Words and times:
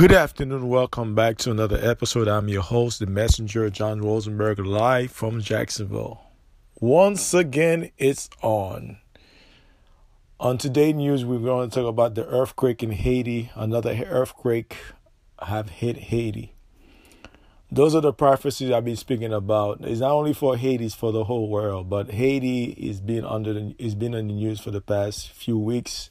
Good 0.00 0.12
afternoon. 0.12 0.70
Welcome 0.70 1.14
back 1.14 1.36
to 1.40 1.50
another 1.50 1.78
episode. 1.78 2.26
I'm 2.26 2.48
your 2.48 2.62
host, 2.62 3.00
the 3.00 3.06
messenger, 3.06 3.68
John 3.68 4.00
Rosenberg, 4.00 4.58
live 4.58 5.12
from 5.12 5.42
Jacksonville. 5.42 6.22
Once 6.80 7.34
again, 7.34 7.90
it's 7.98 8.30
on. 8.40 8.96
On 10.40 10.56
today's 10.56 10.94
news, 10.94 11.26
we're 11.26 11.38
going 11.38 11.68
to 11.68 11.74
talk 11.74 11.86
about 11.86 12.14
the 12.14 12.26
earthquake 12.28 12.82
in 12.82 12.92
Haiti. 12.92 13.50
Another 13.54 13.90
earthquake 14.08 14.78
have 15.38 15.68
hit 15.68 15.98
Haiti. 15.98 16.54
Those 17.70 17.94
are 17.94 18.00
the 18.00 18.14
prophecies 18.14 18.70
I've 18.70 18.86
been 18.86 18.96
speaking 18.96 19.34
about. 19.34 19.82
It's 19.82 20.00
not 20.00 20.12
only 20.12 20.32
for 20.32 20.56
Haiti, 20.56 20.86
it's 20.86 20.94
for 20.94 21.12
the 21.12 21.24
whole 21.24 21.50
world. 21.50 21.90
But 21.90 22.12
Haiti 22.12 22.70
is 22.70 23.02
being 23.02 23.26
under 23.26 23.52
the, 23.52 23.74
is 23.78 23.94
been 23.94 24.14
in 24.14 24.28
the 24.28 24.32
news 24.32 24.60
for 24.60 24.70
the 24.70 24.80
past 24.80 25.28
few 25.28 25.58
weeks, 25.58 26.08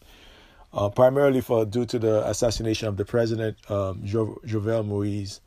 uh, 0.73 0.89
primarily 0.89 1.41
for 1.41 1.65
due 1.65 1.85
to 1.85 1.99
the 1.99 2.27
assassination 2.27 2.87
of 2.87 2.97
the 2.97 3.05
president 3.05 3.57
um, 3.71 4.01
jo- 4.03 4.39
Jovenel 4.45 4.85
Moise. 4.85 5.41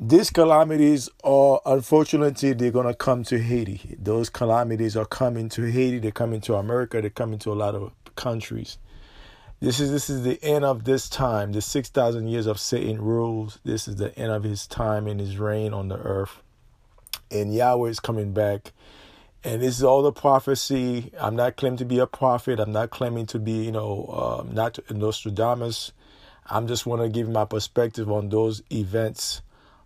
These 0.00 0.30
calamities 0.30 1.08
are 1.22 1.60
unfortunately 1.64 2.52
they're 2.52 2.70
gonna 2.70 2.94
come 2.94 3.22
to 3.24 3.38
Haiti. 3.38 3.96
Those 3.98 4.28
calamities 4.28 4.96
are 4.96 5.04
coming 5.04 5.48
to 5.50 5.70
Haiti. 5.70 5.98
They're 5.98 6.10
coming 6.10 6.40
to 6.42 6.56
America. 6.56 7.00
They're 7.00 7.10
coming 7.10 7.38
to 7.40 7.52
a 7.52 7.54
lot 7.54 7.74
of 7.74 7.92
countries. 8.16 8.78
This 9.60 9.78
is 9.80 9.90
this 9.92 10.10
is 10.10 10.22
the 10.24 10.42
end 10.42 10.64
of 10.64 10.84
this 10.84 11.08
time. 11.08 11.52
The 11.52 11.62
six 11.62 11.88
thousand 11.88 12.26
years 12.28 12.46
of 12.46 12.58
Satan 12.58 13.00
rules. 13.00 13.60
This 13.64 13.86
is 13.86 13.96
the 13.96 14.16
end 14.18 14.32
of 14.32 14.42
his 14.42 14.66
time 14.66 15.06
and 15.06 15.20
his 15.20 15.38
reign 15.38 15.72
on 15.72 15.88
the 15.88 15.96
earth. 15.96 16.42
And 17.30 17.54
Yahweh 17.54 17.88
is 17.88 18.00
coming 18.00 18.32
back. 18.32 18.72
And 19.44 19.60
this 19.60 19.76
is 19.76 19.84
all 19.84 20.00
the 20.00 20.12
prophecy. 20.12 21.12
I'm 21.20 21.36
not 21.36 21.56
claiming 21.56 21.76
to 21.76 21.84
be 21.84 21.98
a 21.98 22.06
prophet. 22.06 22.58
I'm 22.58 22.72
not 22.72 22.88
claiming 22.88 23.26
to 23.26 23.38
be, 23.38 23.64
you 23.64 23.72
know, 23.72 24.40
um, 24.40 24.54
not 24.54 24.78
Nostradamus. 24.90 25.92
I'm 26.46 26.66
just 26.66 26.86
want 26.86 27.02
to 27.02 27.10
give 27.10 27.28
my 27.28 27.44
perspective 27.44 28.10
on 28.10 28.30
those 28.30 28.62
events. 28.72 29.42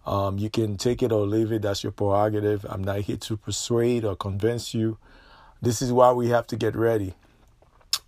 Um, 0.06 0.38
you 0.38 0.48
can 0.48 0.76
take 0.76 1.02
it 1.02 1.10
or 1.10 1.26
leave 1.26 1.50
it. 1.50 1.62
That's 1.62 1.82
your 1.82 1.90
prerogative. 1.90 2.64
I'm 2.68 2.84
not 2.84 3.00
here 3.00 3.16
to 3.16 3.36
persuade 3.36 4.04
or 4.04 4.14
convince 4.14 4.74
you. 4.74 4.96
This 5.60 5.82
is 5.82 5.92
why 5.92 6.12
we 6.12 6.28
have 6.28 6.46
to 6.48 6.56
get 6.56 6.76
ready 6.76 7.14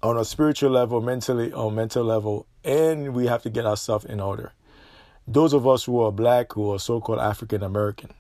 on 0.03 0.17
a 0.17 0.25
spiritual 0.25 0.71
level, 0.71 1.01
mentally, 1.01 1.53
on 1.53 1.75
mental 1.75 2.05
level, 2.05 2.47
and 2.65 3.13
we 3.13 3.27
have 3.27 3.43
to 3.43 3.51
get 3.51 3.67
ourselves 3.67 4.05
in 4.05 4.21
order. 4.21 4.53
Those 5.27 5.53
of 5.53 5.67
us 5.67 5.85
who 5.85 6.01
are 6.01 6.13
black, 6.13 6.53
who 6.53 6.73
are 6.73 6.79
so-called 6.79 7.19
African 7.19 7.63
American. 7.63 8.15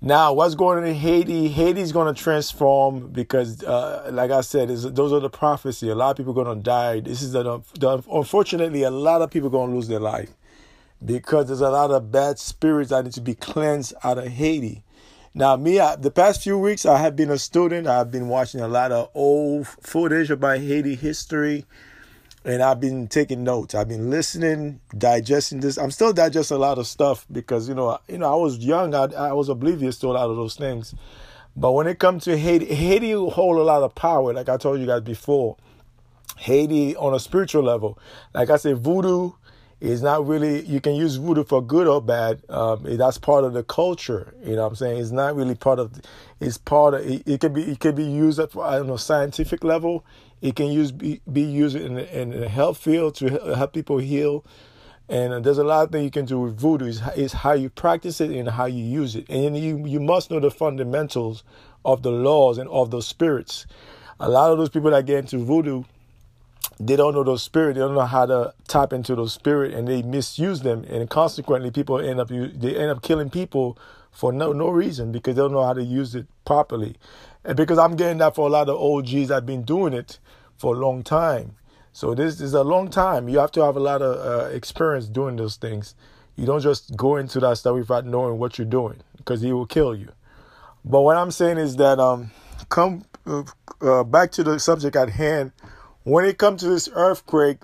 Now, 0.00 0.34
what's 0.34 0.54
going 0.54 0.78
on 0.78 0.84
in 0.84 0.94
Haiti? 0.94 1.48
Haiti's 1.48 1.90
going 1.90 2.14
to 2.14 2.22
transform 2.22 3.08
because, 3.08 3.64
uh, 3.64 4.10
like 4.12 4.30
I 4.30 4.42
said, 4.42 4.68
those 4.68 5.12
are 5.12 5.20
the 5.20 5.30
prophecy. 5.30 5.88
A 5.88 5.94
lot 5.94 6.10
of 6.10 6.16
people 6.18 6.32
are 6.32 6.44
going 6.44 6.58
to 6.58 6.62
die. 6.62 7.00
This 7.00 7.22
is 7.22 7.32
the, 7.32 7.62
the 7.78 8.02
unfortunately 8.12 8.82
a 8.82 8.90
lot 8.90 9.22
of 9.22 9.30
people 9.30 9.48
are 9.48 9.52
going 9.52 9.70
to 9.70 9.74
lose 9.74 9.88
their 9.88 10.00
life 10.00 10.30
because 11.04 11.46
there's 11.46 11.62
a 11.62 11.70
lot 11.70 11.90
of 11.90 12.12
bad 12.12 12.38
spirits 12.38 12.90
that 12.90 13.04
need 13.04 13.14
to 13.14 13.20
be 13.22 13.34
cleansed 13.34 13.94
out 14.04 14.18
of 14.18 14.26
Haiti. 14.26 14.82
Now, 15.34 15.56
me, 15.56 15.80
I, 15.80 15.96
the 15.96 16.10
past 16.10 16.42
few 16.42 16.58
weeks, 16.58 16.86
I 16.86 16.98
have 16.98 17.16
been 17.16 17.30
a 17.30 17.38
student. 17.38 17.86
I've 17.86 18.10
been 18.10 18.28
watching 18.28 18.60
a 18.60 18.68
lot 18.68 18.92
of 18.92 19.10
old 19.14 19.66
footage 19.66 20.30
about 20.30 20.58
Haiti 20.58 20.94
history, 20.94 21.64
and 22.46 22.62
I've 22.62 22.78
been 22.78 23.08
taking 23.08 23.42
notes. 23.42 23.74
I've 23.74 23.88
been 23.88 24.08
listening, 24.08 24.80
digesting 24.96 25.60
this. 25.60 25.76
I'm 25.76 25.90
still 25.90 26.12
digesting 26.12 26.56
a 26.56 26.60
lot 26.60 26.78
of 26.78 26.86
stuff 26.86 27.26
because 27.30 27.68
you 27.68 27.74
know, 27.74 27.98
you 28.08 28.18
know, 28.18 28.32
I 28.32 28.36
was 28.36 28.58
young. 28.58 28.94
I, 28.94 29.06
I 29.06 29.32
was 29.32 29.48
oblivious 29.48 29.98
to 29.98 30.06
a 30.06 30.12
lot 30.12 30.30
of 30.30 30.36
those 30.36 30.54
things. 30.54 30.94
But 31.56 31.72
when 31.72 31.88
it 31.88 31.98
comes 31.98 32.22
to 32.24 32.38
Haiti, 32.38 32.66
Haiti 32.66 33.12
hold 33.12 33.56
a 33.58 33.62
lot 33.62 33.82
of 33.82 33.96
power. 33.96 34.32
Like 34.32 34.48
I 34.48 34.58
told 34.58 34.78
you 34.78 34.86
guys 34.86 35.00
before, 35.00 35.56
Haiti 36.36 36.94
on 36.94 37.14
a 37.14 37.18
spiritual 37.18 37.64
level, 37.64 37.98
like 38.32 38.48
I 38.48 38.56
said, 38.56 38.78
voodoo 38.78 39.32
is 39.80 40.00
not 40.00 40.26
really 40.26 40.64
you 40.64 40.80
can 40.80 40.94
use 40.94 41.16
voodoo 41.16 41.44
for 41.44 41.60
good 41.60 41.86
or 41.86 42.00
bad 42.00 42.40
um, 42.48 42.82
that's 42.96 43.18
part 43.18 43.44
of 43.44 43.52
the 43.52 43.62
culture 43.62 44.32
you 44.42 44.56
know 44.56 44.62
what 44.62 44.68
i'm 44.68 44.74
saying 44.74 44.98
it's 44.98 45.10
not 45.10 45.36
really 45.36 45.54
part 45.54 45.78
of 45.78 46.00
it's 46.40 46.56
part 46.56 46.94
of 46.94 47.06
it, 47.06 47.22
it 47.28 47.40
can 47.40 47.52
be 47.52 47.62
it 47.62 47.78
can 47.78 47.94
be 47.94 48.02
used 48.02 48.38
at 48.38 48.56
i 48.56 48.76
don't 48.78 48.86
know 48.86 48.96
scientific 48.96 49.62
level 49.62 50.02
it 50.42 50.56
can 50.56 50.66
use 50.66 50.92
be, 50.92 51.20
be 51.30 51.42
used 51.42 51.76
in, 51.76 51.98
in 51.98 52.30
the 52.30 52.48
health 52.48 52.78
field 52.78 53.14
to 53.16 53.28
help 53.56 53.72
people 53.72 53.98
heal 53.98 54.44
and 55.08 55.32
uh, 55.32 55.40
there's 55.40 55.58
a 55.58 55.64
lot 55.64 55.84
of 55.84 55.92
things 55.92 56.04
you 56.04 56.10
can 56.10 56.24
do 56.24 56.40
with 56.40 56.58
voodoo 56.58 56.86
is, 56.86 57.00
is 57.16 57.32
how 57.32 57.52
you 57.52 57.70
practice 57.70 58.20
it 58.20 58.30
and 58.30 58.48
how 58.48 58.66
you 58.66 58.82
use 58.84 59.16
it 59.16 59.28
and 59.28 59.56
you 59.56 59.84
you 59.86 60.00
must 60.00 60.30
know 60.30 60.40
the 60.40 60.50
fundamentals 60.50 61.44
of 61.84 62.02
the 62.02 62.10
laws 62.10 62.58
and 62.58 62.68
of 62.70 62.90
those 62.90 63.06
spirits 63.06 63.66
a 64.20 64.28
lot 64.28 64.50
of 64.50 64.58
those 64.58 64.68
people 64.68 64.90
that 64.90 65.06
get 65.06 65.18
into 65.18 65.38
voodoo 65.38 65.84
they 66.78 66.96
don't 66.96 67.14
know 67.14 67.24
those 67.24 67.42
spirit. 67.42 67.74
They 67.74 67.80
don't 67.80 67.94
know 67.94 68.02
how 68.02 68.26
to 68.26 68.52
tap 68.68 68.92
into 68.92 69.14
those 69.14 69.32
spirit, 69.32 69.72
and 69.72 69.88
they 69.88 70.02
misuse 70.02 70.60
them. 70.60 70.84
And 70.84 71.08
consequently, 71.08 71.70
people 71.70 71.98
end 71.98 72.20
up 72.20 72.28
they 72.28 72.76
end 72.76 72.90
up 72.90 73.02
killing 73.02 73.30
people 73.30 73.78
for 74.12 74.32
no 74.32 74.52
no 74.52 74.68
reason 74.68 75.12
because 75.12 75.36
they 75.36 75.42
don't 75.42 75.52
know 75.52 75.64
how 75.64 75.72
to 75.72 75.82
use 75.82 76.14
it 76.14 76.26
properly. 76.44 76.96
And 77.46 77.56
because 77.56 77.78
I'm 77.78 77.94
getting 77.94 78.18
that 78.18 78.34
for 78.34 78.48
a 78.48 78.50
lot 78.50 78.68
of 78.68 78.76
OGs, 78.78 79.30
I've 79.30 79.46
been 79.46 79.62
doing 79.62 79.92
it 79.92 80.18
for 80.56 80.74
a 80.74 80.78
long 80.78 81.04
time. 81.04 81.54
So 81.92 82.14
this 82.14 82.40
is 82.40 82.52
a 82.54 82.64
long 82.64 82.90
time. 82.90 83.28
You 83.28 83.38
have 83.38 83.52
to 83.52 83.64
have 83.64 83.76
a 83.76 83.80
lot 83.80 84.02
of 84.02 84.16
uh, 84.18 84.48
experience 84.48 85.06
doing 85.06 85.36
those 85.36 85.56
things. 85.56 85.94
You 86.34 86.44
don't 86.44 86.60
just 86.60 86.96
go 86.96 87.16
into 87.16 87.40
that 87.40 87.56
stuff 87.56 87.76
without 87.76 88.04
knowing 88.04 88.38
what 88.38 88.58
you're 88.58 88.66
doing 88.66 89.00
because 89.16 89.40
he 89.40 89.52
will 89.52 89.64
kill 89.64 89.94
you. 89.94 90.10
But 90.84 91.02
what 91.02 91.16
I'm 91.16 91.30
saying 91.30 91.58
is 91.58 91.76
that 91.76 92.00
um, 92.00 92.32
come 92.68 93.04
uh, 93.24 93.44
uh, 93.80 94.02
back 94.04 94.32
to 94.32 94.44
the 94.44 94.58
subject 94.58 94.96
at 94.96 95.10
hand 95.10 95.52
when 96.02 96.24
it 96.24 96.38
comes 96.38 96.62
to 96.62 96.68
this 96.68 96.88
earthquake, 96.92 97.58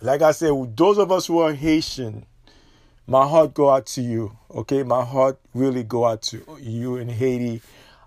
like 0.00 0.22
I 0.22 0.32
said, 0.32 0.76
those 0.76 0.98
of 0.98 1.10
us 1.10 1.26
who 1.26 1.38
are 1.38 1.52
Haitian, 1.52 2.26
my 3.06 3.26
heart 3.26 3.54
go 3.54 3.70
out 3.70 3.86
to 3.86 4.02
you. 4.02 4.36
Okay, 4.50 4.82
my 4.82 5.04
heart 5.04 5.38
really 5.54 5.84
go 5.84 6.04
out 6.04 6.22
to 6.22 6.42
you 6.60 6.96
in 6.96 7.08
Haiti. 7.08 7.62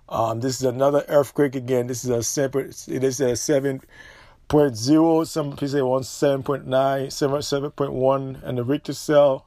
Um, 0.08 0.40
this 0.40 0.56
is 0.56 0.62
another 0.62 1.04
earthquake 1.08 1.56
again. 1.56 1.86
This 1.88 2.04
is 2.04 2.10
a 2.10 2.22
separate. 2.22 2.86
It 2.88 3.02
is 3.02 3.20
a 3.20 3.34
seven 3.36 3.82
point 4.48 4.76
zero. 4.76 5.24
Some 5.24 5.52
people 5.52 5.68
say 5.68 5.82
one 5.82 6.04
seven 6.04 6.42
point 6.42 6.66
nine, 6.66 7.10
seven 7.10 7.42
seven 7.42 7.70
point 7.72 7.92
one, 7.92 8.40
and 8.44 8.58
the 8.58 8.64
Richter 8.64 8.92
scale. 8.92 9.46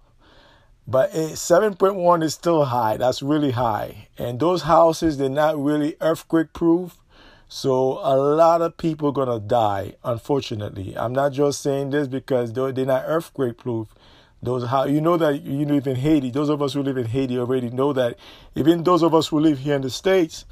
But 0.85 1.13
seven 1.37 1.75
point 1.75 1.95
one 1.95 2.23
is 2.23 2.33
still 2.33 2.65
high. 2.65 2.97
That's 2.97 3.21
really 3.21 3.51
high. 3.51 4.07
And 4.17 4.39
those 4.39 4.63
houses, 4.63 5.17
they're 5.17 5.29
not 5.29 5.57
really 5.57 5.95
earthquake 6.01 6.51
proof. 6.51 6.97
So 7.47 7.99
a 8.03 8.15
lot 8.15 8.61
of 8.61 8.77
people 8.77 9.11
gonna 9.11 9.39
die, 9.39 9.95
unfortunately. 10.03 10.95
I'm 10.97 11.13
not 11.13 11.31
just 11.31 11.61
saying 11.61 11.91
this 11.91 12.07
because 12.07 12.53
they're, 12.53 12.71
they're 12.71 12.85
not 12.85 13.03
earthquake 13.07 13.57
proof. 13.57 13.87
Those 14.41 14.67
how 14.67 14.85
you 14.85 15.01
know 15.01 15.17
that 15.17 15.41
you 15.43 15.65
live 15.65 15.87
in 15.87 15.95
Haiti. 15.95 16.31
Those 16.31 16.49
of 16.49 16.61
us 16.61 16.73
who 16.73 16.81
live 16.81 16.97
in 16.97 17.05
Haiti 17.05 17.37
already 17.37 17.69
know 17.69 17.93
that. 17.93 18.17
Even 18.55 18.83
those 18.83 19.03
of 19.03 19.13
us 19.13 19.27
who 19.27 19.39
live 19.39 19.59
here 19.59 19.75
in 19.75 19.81
the 19.81 19.89
states, 19.89 20.45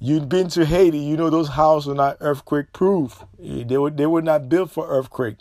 you've 0.00 0.28
been 0.28 0.48
to 0.48 0.64
Haiti. 0.64 0.98
You 0.98 1.16
know 1.16 1.30
those 1.30 1.48
houses 1.48 1.90
are 1.90 1.94
not 1.94 2.16
earthquake 2.20 2.72
proof. 2.72 3.24
They 3.38 3.78
were 3.78 3.90
they 3.90 4.06
were 4.06 4.22
not 4.22 4.48
built 4.48 4.70
for 4.70 4.88
earthquake. 4.88 5.36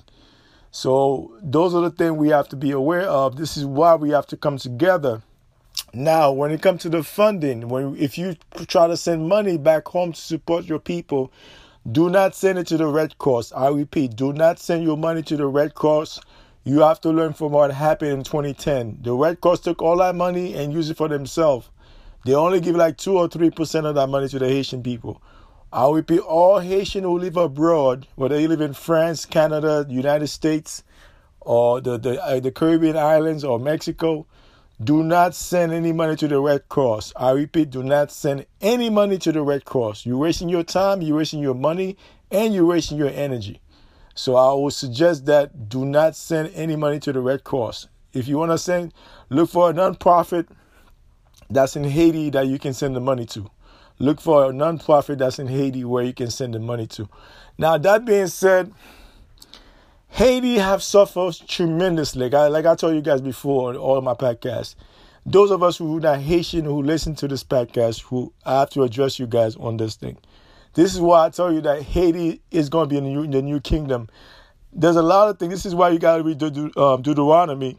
So 0.72 1.38
those 1.42 1.74
are 1.76 1.82
the 1.82 1.92
things 1.92 2.14
we 2.14 2.30
have 2.30 2.48
to 2.50 2.56
be 2.56 2.72
aware 2.72 3.08
of. 3.08 3.36
This 3.36 3.58
is 3.58 3.66
why 3.66 3.96
we 3.96 4.12
have 4.12 4.28
to 4.28 4.38
come 4.38 4.58
together 4.58 5.24
now, 5.94 6.32
when 6.32 6.52
it 6.52 6.62
comes 6.62 6.84
to 6.84 6.90
the 6.90 7.04
funding, 7.04 7.68
when 7.68 7.98
if 7.98 8.18
you 8.18 8.38
try 8.68 8.88
to 8.88 8.96
send 8.96 9.28
money 9.28 9.58
back 9.58 9.88
home 9.90 10.14
to 10.14 10.22
support 10.22 10.66
your 10.66 10.80
people, 10.80 11.34
do 11.92 12.10
not 12.10 12.34
send 12.34 12.60
it 12.60 12.68
to 12.68 12.78
the 12.78 12.88
Red 12.88 13.18
Cross. 13.18 13.52
I 13.52 13.68
repeat, 13.70 14.16
do 14.16 14.32
not 14.32 14.58
send 14.60 14.84
your 14.84 14.96
money 14.98 15.22
to 15.24 15.36
the 15.36 15.48
Red 15.48 15.76
Cross. 15.76 16.22
You 16.64 16.82
have 16.82 17.02
to 17.02 17.10
learn 17.10 17.34
from 17.34 17.54
what 17.54 17.72
happened 17.72 18.12
in 18.12 18.24
2010. 18.24 19.00
The 19.02 19.14
Red 19.14 19.42
Cross 19.42 19.62
took 19.62 19.82
all 19.82 19.98
that 19.98 20.14
money 20.16 20.54
and 20.54 20.72
used 20.72 20.92
it 20.92 20.98
for 20.98 21.08
themselves. 21.08 21.70
They 22.24 22.36
only 22.36 22.60
give 22.60 22.76
like 22.76 22.98
2 22.98 23.18
or 23.18 23.28
3% 23.28 23.86
of 23.86 23.96
that 23.96 24.08
money 24.08 24.28
to 24.28 24.38
the 24.38 24.48
Haitian 24.48 24.84
people. 24.84 25.22
I 25.74 25.90
repeat, 25.90 26.20
all 26.20 26.60
Haitian 26.60 27.04
who 27.04 27.18
live 27.18 27.38
abroad, 27.38 28.06
whether 28.16 28.40
you 28.40 28.48
live 28.48 28.62
in 28.62 28.74
France, 28.74 29.26
Canada, 29.26 29.88
United 29.90 30.28
States, 30.28 30.84
or 31.40 31.82
the, 31.82 31.98
the, 31.98 32.24
uh, 32.24 32.40
the 32.40 32.52
Caribbean 32.52 32.96
islands 32.96 33.44
or 33.44 33.58
Mexico, 33.58 34.28
do 34.84 35.02
not 35.02 35.34
send 35.34 35.72
any 35.72 35.94
money 35.94 36.16
to 36.18 36.28
the 36.28 36.40
Red 36.40 36.70
Cross. 36.70 37.14
I 37.16 37.32
repeat, 37.32 37.72
do 37.72 37.82
not 37.82 38.12
send 38.12 38.46
any 38.62 38.90
money 38.90 39.18
to 39.20 39.32
the 39.32 39.42
Red 39.42 39.66
Cross. 39.66 40.06
You're 40.06 40.18
wasting 40.18 40.50
your 40.50 40.64
time, 40.64 41.02
you're 41.02 41.18
wasting 41.18 41.40
your 41.40 41.56
money, 41.56 41.98
and 42.30 42.54
you're 42.54 42.66
wasting 42.66 42.98
your 42.98 43.10
energy. 43.10 43.62
So 44.22 44.36
I 44.36 44.54
would 44.54 44.74
suggest 44.74 45.26
that 45.26 45.68
do 45.68 45.84
not 45.84 46.16
send 46.16 46.52
any 46.54 46.76
money 46.76 47.00
to 47.00 47.12
the 47.12 47.20
Red 47.20 47.44
Cross. 47.44 47.88
If 48.14 48.28
you 48.28 48.38
want 48.38 48.52
to 48.52 48.58
send, 48.60 48.94
look 49.30 49.50
for 49.50 49.72
a 49.72 49.74
nonprofit 49.74 50.46
that's 51.50 51.76
in 51.76 51.86
Haiti 51.86 52.30
that 52.30 52.46
you 52.46 52.60
can 52.60 52.76
send 52.76 52.96
the 52.96 53.00
money 53.00 53.26
to. 53.26 53.50
Look 53.98 54.22
for 54.22 54.46
a 54.46 54.54
nonprofit 54.54 55.18
that's 55.18 55.40
in 55.40 55.48
Haiti 55.48 55.84
where 55.86 56.04
you 56.04 56.14
can 56.14 56.30
send 56.30 56.54
the 56.54 56.60
money 56.60 56.86
to. 56.86 57.10
Now, 57.58 57.80
that 57.80 58.06
being 58.06 58.28
said, 58.28 58.72
Haiti 60.10 60.60
have 60.60 60.84
suffered 60.84 61.38
tremendously. 61.48 62.26
Like 62.26 62.36
I, 62.36 62.48
like 62.48 62.68
I 62.68 62.76
told 62.76 62.94
you 62.94 63.02
guys 63.02 63.22
before 63.22 63.70
on 63.70 63.76
all 63.76 64.02
my 64.02 64.14
podcasts. 64.14 64.76
Those 65.26 65.50
of 65.50 65.64
us 65.64 65.78
who 65.78 66.00
are 66.06 66.16
Haitian 66.16 66.66
who 66.66 66.84
listen 66.84 67.16
to 67.16 67.28
this 67.28 67.44
podcast, 67.44 68.02
who 68.02 68.32
I 68.46 68.60
have 68.60 68.70
to 68.72 68.84
address 68.84 69.18
you 69.18 69.26
guys 69.26 69.56
on 69.56 69.78
this 69.78 69.96
thing. 69.96 70.20
This 70.74 70.94
is 70.94 71.02
why 71.02 71.26
I 71.26 71.30
tell 71.30 71.54
you 71.54 71.62
that 71.62 71.84
Haiti 71.84 72.42
is 72.52 72.70
going 72.70 72.90
to 72.90 72.90
be 72.90 72.98
in 72.98 73.06
the 73.06 73.12
new, 73.12 73.24
in 73.24 73.32
the 73.32 73.42
new 73.42 73.60
kingdom. 73.62 74.10
there's 74.74 74.96
a 74.98 75.04
lot 75.04 75.30
of 75.30 75.40
things. 75.40 75.52
This 75.52 75.66
is 75.66 75.76
why 75.76 75.90
you 75.90 76.00
got 76.00 76.18
to 76.18 76.24
read 76.24 76.40
De- 76.40 76.80
um, 76.82 77.02
Deuteronomy, 77.02 77.78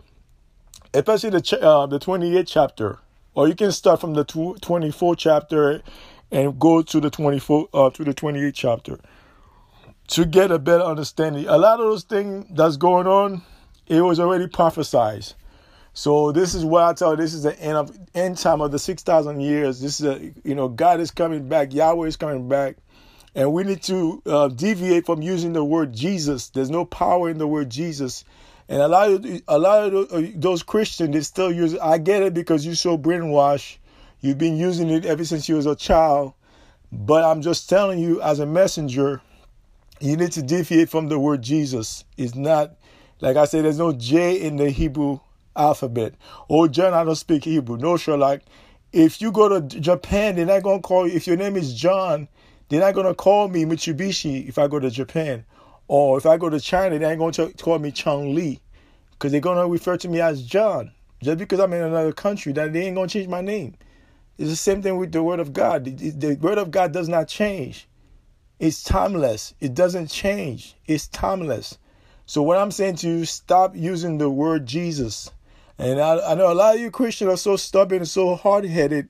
especially 0.94 1.30
the 1.30 1.60
uh, 1.62 1.86
the 1.86 1.98
28th 2.00 2.48
chapter, 2.48 2.98
or 3.34 3.48
you 3.48 3.54
can 3.54 3.72
start 3.72 4.00
from 4.00 4.14
the 4.14 4.24
24th 4.24 5.18
chapter 5.18 5.82
and 6.32 6.58
go 6.58 6.82
to 6.82 7.00
the 7.00 7.10
24 7.10 7.68
uh, 7.74 7.90
to 7.90 8.04
the 8.04 8.14
28th 8.14 8.54
chapter 8.54 9.00
to 10.08 10.24
get 10.26 10.50
a 10.50 10.58
better 10.58 10.84
understanding. 10.84 11.46
A 11.48 11.58
lot 11.58 11.80
of 11.80 11.86
those 11.86 12.04
things 12.04 12.46
that's 12.50 12.76
going 12.76 13.06
on, 13.06 13.42
it 13.86 14.02
was 14.02 14.20
already 14.20 14.48
prophesied. 14.48 15.26
So 15.94 16.32
this 16.32 16.54
is 16.54 16.64
what 16.64 16.84
I 16.84 16.94
tell 16.94 17.10
you, 17.10 17.16
this 17.16 17.34
is 17.34 17.42
the 17.42 17.58
end 17.60 17.76
of 17.76 17.98
end 18.14 18.38
time 18.38 18.60
of 18.62 18.70
the 18.70 18.78
six 18.78 19.02
thousand 19.02 19.40
years. 19.40 19.80
This 19.80 20.00
is 20.00 20.06
a 20.06 20.32
you 20.42 20.54
know 20.54 20.68
God 20.68 21.00
is 21.00 21.10
coming 21.10 21.48
back, 21.48 21.74
Yahweh 21.74 22.06
is 22.06 22.16
coming 22.16 22.48
back, 22.48 22.76
and 23.34 23.52
we 23.52 23.62
need 23.64 23.82
to 23.84 24.22
uh, 24.24 24.48
deviate 24.48 25.04
from 25.04 25.20
using 25.20 25.52
the 25.52 25.64
word 25.64 25.92
Jesus. 25.92 26.48
There's 26.48 26.70
no 26.70 26.86
power 26.86 27.28
in 27.28 27.36
the 27.36 27.46
word 27.46 27.68
Jesus, 27.68 28.24
and 28.68 28.80
a 28.80 28.88
lot 28.88 29.10
of 29.10 29.26
a 29.48 29.58
lot 29.58 29.92
of 29.92 30.12
uh, 30.12 30.22
those 30.34 30.62
Christians 30.62 31.12
they 31.12 31.20
still 31.20 31.52
use. 31.52 31.76
I 31.78 31.98
get 31.98 32.22
it 32.22 32.32
because 32.32 32.64
you're 32.64 32.74
so 32.74 32.96
brainwashed. 32.96 33.76
You've 34.20 34.38
been 34.38 34.56
using 34.56 34.88
it 34.88 35.04
ever 35.04 35.24
since 35.24 35.46
you 35.48 35.56
was 35.56 35.66
a 35.66 35.76
child, 35.76 36.32
but 36.90 37.22
I'm 37.22 37.42
just 37.42 37.68
telling 37.68 37.98
you 37.98 38.22
as 38.22 38.38
a 38.38 38.46
messenger, 38.46 39.20
you 40.00 40.16
need 40.16 40.32
to 40.32 40.42
deviate 40.42 40.88
from 40.88 41.08
the 41.08 41.18
word 41.18 41.42
Jesus. 41.42 42.04
It's 42.16 42.34
not 42.34 42.76
like 43.20 43.36
I 43.36 43.44
said. 43.44 43.66
There's 43.66 43.78
no 43.78 43.92
J 43.92 44.40
in 44.40 44.56
the 44.56 44.70
Hebrew 44.70 45.20
alphabet. 45.56 46.14
Oh, 46.48 46.68
John, 46.68 46.94
I 46.94 47.04
don't 47.04 47.16
speak 47.16 47.44
Hebrew. 47.44 47.76
No, 47.76 47.96
sure. 47.96 48.16
Like, 48.18 48.42
If 48.92 49.20
you 49.22 49.32
go 49.32 49.48
to 49.48 49.60
Japan, 49.80 50.36
they're 50.36 50.46
not 50.46 50.62
going 50.62 50.80
to 50.80 50.86
call 50.86 51.06
you. 51.08 51.14
If 51.14 51.26
your 51.26 51.36
name 51.36 51.56
is 51.56 51.74
John, 51.74 52.28
they're 52.68 52.80
not 52.80 52.94
going 52.94 53.06
to 53.06 53.14
call 53.14 53.48
me 53.48 53.64
Mitsubishi 53.64 54.48
if 54.48 54.58
I 54.58 54.66
go 54.68 54.78
to 54.78 54.90
Japan. 54.90 55.44
Or 55.88 56.18
if 56.18 56.26
I 56.26 56.36
go 56.36 56.48
to 56.50 56.60
China, 56.60 56.98
they 56.98 57.06
ain't 57.06 57.18
going 57.18 57.32
to 57.32 57.52
call 57.54 57.78
me 57.78 57.90
Chang 57.90 58.34
Li 58.34 58.60
because 59.12 59.32
they're 59.32 59.40
going 59.40 59.58
to 59.58 59.66
refer 59.66 59.96
to 59.98 60.08
me 60.08 60.20
as 60.20 60.42
John. 60.42 60.90
Just 61.22 61.38
because 61.38 61.60
I'm 61.60 61.72
in 61.72 61.82
another 61.82 62.12
country, 62.12 62.52
that 62.54 62.72
they 62.72 62.86
ain't 62.86 62.96
going 62.96 63.08
to 63.08 63.12
change 63.12 63.28
my 63.28 63.40
name. 63.40 63.76
It's 64.38 64.50
the 64.50 64.56
same 64.56 64.82
thing 64.82 64.96
with 64.96 65.12
the 65.12 65.22
Word 65.22 65.40
of 65.40 65.52
God. 65.52 65.84
The, 65.84 66.10
the 66.10 66.34
Word 66.36 66.58
of 66.58 66.70
God 66.70 66.92
does 66.92 67.08
not 67.08 67.28
change. 67.28 67.88
It's 68.58 68.82
timeless. 68.82 69.54
It 69.60 69.74
doesn't 69.74 70.08
change. 70.08 70.76
It's 70.86 71.08
timeless. 71.08 71.78
So 72.26 72.42
what 72.42 72.58
I'm 72.58 72.70
saying 72.70 72.96
to 72.96 73.08
you, 73.08 73.24
stop 73.24 73.76
using 73.76 74.18
the 74.18 74.30
word 74.30 74.66
Jesus 74.66 75.30
and 75.82 76.00
I, 76.00 76.32
I 76.32 76.34
know 76.34 76.52
a 76.52 76.54
lot 76.54 76.76
of 76.76 76.80
you 76.80 76.92
Christians 76.92 77.32
are 77.32 77.36
so 77.36 77.56
stubborn 77.56 77.98
and 77.98 78.08
so 78.08 78.36
hard 78.36 78.64
headed. 78.64 79.08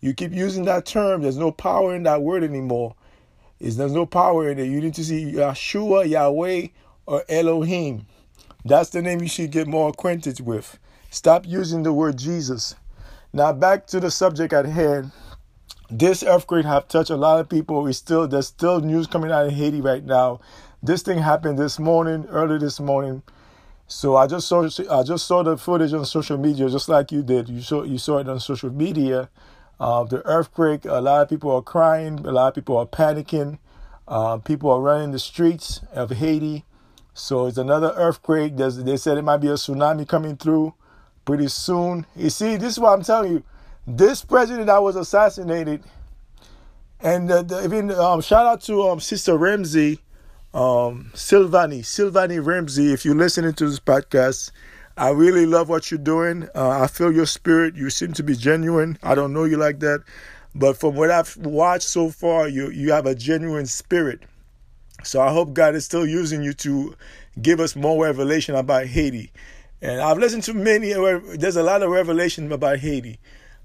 You 0.00 0.14
keep 0.14 0.32
using 0.32 0.64
that 0.64 0.86
term. 0.86 1.20
There's 1.20 1.36
no 1.36 1.52
power 1.52 1.94
in 1.94 2.04
that 2.04 2.22
word 2.22 2.42
anymore. 2.42 2.94
It's, 3.60 3.76
there's 3.76 3.92
no 3.92 4.06
power 4.06 4.50
in 4.50 4.58
it. 4.58 4.64
You 4.64 4.80
need 4.80 4.94
to 4.94 5.04
see 5.04 5.32
Yeshua, 5.34 6.08
Yahweh, 6.08 6.68
or 7.04 7.22
Elohim. 7.28 8.06
That's 8.64 8.88
the 8.90 9.02
name 9.02 9.20
you 9.20 9.28
should 9.28 9.50
get 9.50 9.66
more 9.66 9.90
acquainted 9.90 10.40
with. 10.40 10.78
Stop 11.10 11.46
using 11.46 11.82
the 11.82 11.92
word 11.92 12.16
Jesus. 12.16 12.74
Now 13.34 13.52
back 13.52 13.86
to 13.88 14.00
the 14.00 14.10
subject 14.10 14.54
at 14.54 14.64
hand. 14.64 15.12
This 15.90 16.22
earthquake 16.22 16.64
have 16.64 16.88
touched 16.88 17.10
a 17.10 17.16
lot 17.16 17.40
of 17.40 17.48
people. 17.50 17.82
We 17.82 17.92
still 17.92 18.26
there's 18.26 18.48
still 18.48 18.80
news 18.80 19.06
coming 19.06 19.30
out 19.30 19.46
of 19.46 19.52
Haiti 19.52 19.82
right 19.82 20.04
now. 20.04 20.40
This 20.82 21.02
thing 21.02 21.18
happened 21.18 21.58
this 21.58 21.78
morning, 21.78 22.24
early 22.30 22.58
this 22.58 22.80
morning. 22.80 23.22
So 23.88 24.16
I 24.16 24.26
just 24.26 24.48
saw 24.48 24.68
I 24.90 25.02
just 25.04 25.26
saw 25.26 25.42
the 25.42 25.56
footage 25.56 25.92
on 25.92 26.04
social 26.04 26.38
media, 26.38 26.68
just 26.68 26.88
like 26.88 27.12
you 27.12 27.22
did. 27.22 27.48
You 27.48 27.62
saw 27.62 27.84
you 27.84 27.98
saw 27.98 28.18
it 28.18 28.28
on 28.28 28.40
social 28.40 28.70
media. 28.70 29.30
Uh, 29.78 30.04
the 30.04 30.24
earthquake. 30.26 30.84
A 30.86 31.00
lot 31.00 31.22
of 31.22 31.28
people 31.28 31.54
are 31.54 31.62
crying. 31.62 32.20
A 32.20 32.32
lot 32.32 32.48
of 32.48 32.54
people 32.54 32.76
are 32.76 32.86
panicking. 32.86 33.58
Uh, 34.08 34.38
people 34.38 34.70
are 34.70 34.80
running 34.80 35.12
the 35.12 35.18
streets 35.18 35.80
of 35.92 36.10
Haiti. 36.10 36.64
So 37.14 37.46
it's 37.46 37.58
another 37.58 37.92
earthquake. 37.96 38.56
There's, 38.56 38.76
they 38.76 38.96
said 38.96 39.18
it 39.18 39.22
might 39.22 39.38
be 39.38 39.48
a 39.48 39.54
tsunami 39.54 40.06
coming 40.06 40.36
through 40.36 40.74
pretty 41.24 41.48
soon. 41.48 42.06
You 42.14 42.30
see, 42.30 42.56
this 42.56 42.74
is 42.74 42.80
what 42.80 42.92
I'm 42.92 43.02
telling 43.02 43.32
you. 43.32 43.42
This 43.86 44.24
president 44.24 44.66
that 44.66 44.82
was 44.82 44.96
assassinated, 44.96 45.82
and 47.00 47.28
the, 47.28 47.42
the, 47.42 47.64
even 47.64 47.90
um, 47.92 48.20
shout 48.20 48.46
out 48.46 48.60
to 48.62 48.82
um, 48.82 49.00
Sister 49.00 49.36
Ramsey 49.36 50.00
um, 50.56 51.10
Silvani, 51.12 51.80
Silvani 51.80 52.44
Ramsey, 52.44 52.90
if 52.90 53.04
you're 53.04 53.14
listening 53.14 53.52
to 53.52 53.68
this 53.68 53.78
podcast, 53.78 54.52
I 54.96 55.10
really 55.10 55.44
love 55.44 55.68
what 55.68 55.90
you're 55.90 55.98
doing. 55.98 56.48
Uh, 56.54 56.80
I 56.80 56.86
feel 56.86 57.12
your 57.12 57.26
spirit. 57.26 57.76
You 57.76 57.90
seem 57.90 58.14
to 58.14 58.22
be 58.22 58.34
genuine. 58.34 58.98
I 59.02 59.14
don't 59.14 59.34
know 59.34 59.44
you 59.44 59.58
like 59.58 59.80
that, 59.80 60.02
but 60.54 60.78
from 60.78 60.94
what 60.94 61.10
I've 61.10 61.36
watched 61.36 61.86
so 61.86 62.08
far, 62.08 62.48
you 62.48 62.70
you 62.70 62.90
have 62.92 63.04
a 63.04 63.14
genuine 63.14 63.66
spirit. 63.66 64.22
So 65.04 65.20
I 65.20 65.30
hope 65.30 65.52
God 65.52 65.74
is 65.74 65.84
still 65.84 66.06
using 66.06 66.42
you 66.42 66.54
to 66.54 66.96
give 67.42 67.60
us 67.60 67.76
more 67.76 68.02
revelation 68.02 68.54
about 68.54 68.86
Haiti. 68.86 69.32
And 69.82 70.00
I've 70.00 70.16
listened 70.16 70.44
to 70.44 70.54
many. 70.54 70.94
There's 71.36 71.56
a 71.56 71.62
lot 71.62 71.82
of 71.82 71.90
revelation 71.90 72.50
about 72.50 72.78
Haiti. 72.78 73.18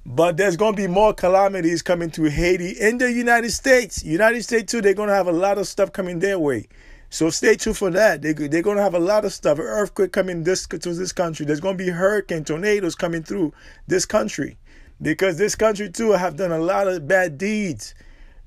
But 0.06 0.38
there's 0.38 0.58
going 0.58 0.76
to 0.76 0.82
be 0.82 0.88
more 0.88 1.14
calamities 1.14 1.82
coming 1.82 2.10
to 2.12 2.24
Haiti 2.24 2.72
in 2.72 2.98
the 2.98 3.12
United 3.12 3.52
States. 3.52 4.04
United 4.04 4.44
States 4.44 4.72
too. 4.72 4.82
They're 4.82 4.94
going 4.96 5.10
to 5.10 5.16
have 5.16 5.28
a 5.28 5.32
lot 5.32 5.58
of 5.58 5.68
stuff 5.68 5.94
coming 5.94 6.20
their 6.20 6.40
way. 6.40 6.68
So 7.12 7.30
stay 7.30 7.56
tuned 7.56 7.78
for 7.78 7.92
that. 7.92 8.22
They, 8.22 8.32
they're 8.32 8.62
going 8.62 8.78
to 8.78 8.84
have 8.84 8.96
a 8.96 9.00
lot 9.00 9.26
of 9.26 9.34
stuff. 9.34 9.60
Earthquake 9.60 10.14
coming 10.14 10.44
this 10.44 10.66
to 10.66 10.78
this 10.78 11.12
country. 11.12 11.46
There's 11.46 11.60
going 11.60 11.78
to 11.78 11.84
be 11.84 11.90
hurricane 11.90 12.46
tornadoes 12.46 12.96
coming 12.96 13.22
through 13.22 13.54
this 13.86 14.06
country 14.06 14.58
because 15.02 15.38
this 15.38 15.54
country 15.54 15.90
too 15.90 16.12
have 16.12 16.38
done 16.38 16.54
a 16.54 16.58
lot 16.58 16.88
of 16.88 17.10
bad 17.10 17.38
deeds, 17.38 17.94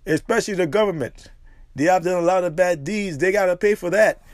especially 0.06 0.54
the 0.54 0.66
government. 0.66 1.28
They 1.74 1.84
have 1.84 2.04
done 2.04 2.16
a 2.16 2.26
lot 2.26 2.42
of 2.42 2.56
bad 2.56 2.84
deeds. 2.84 3.18
They 3.18 3.32
got 3.32 3.46
to 3.46 3.56
pay 3.56 3.74
for 3.76 3.90
that. 3.90 4.22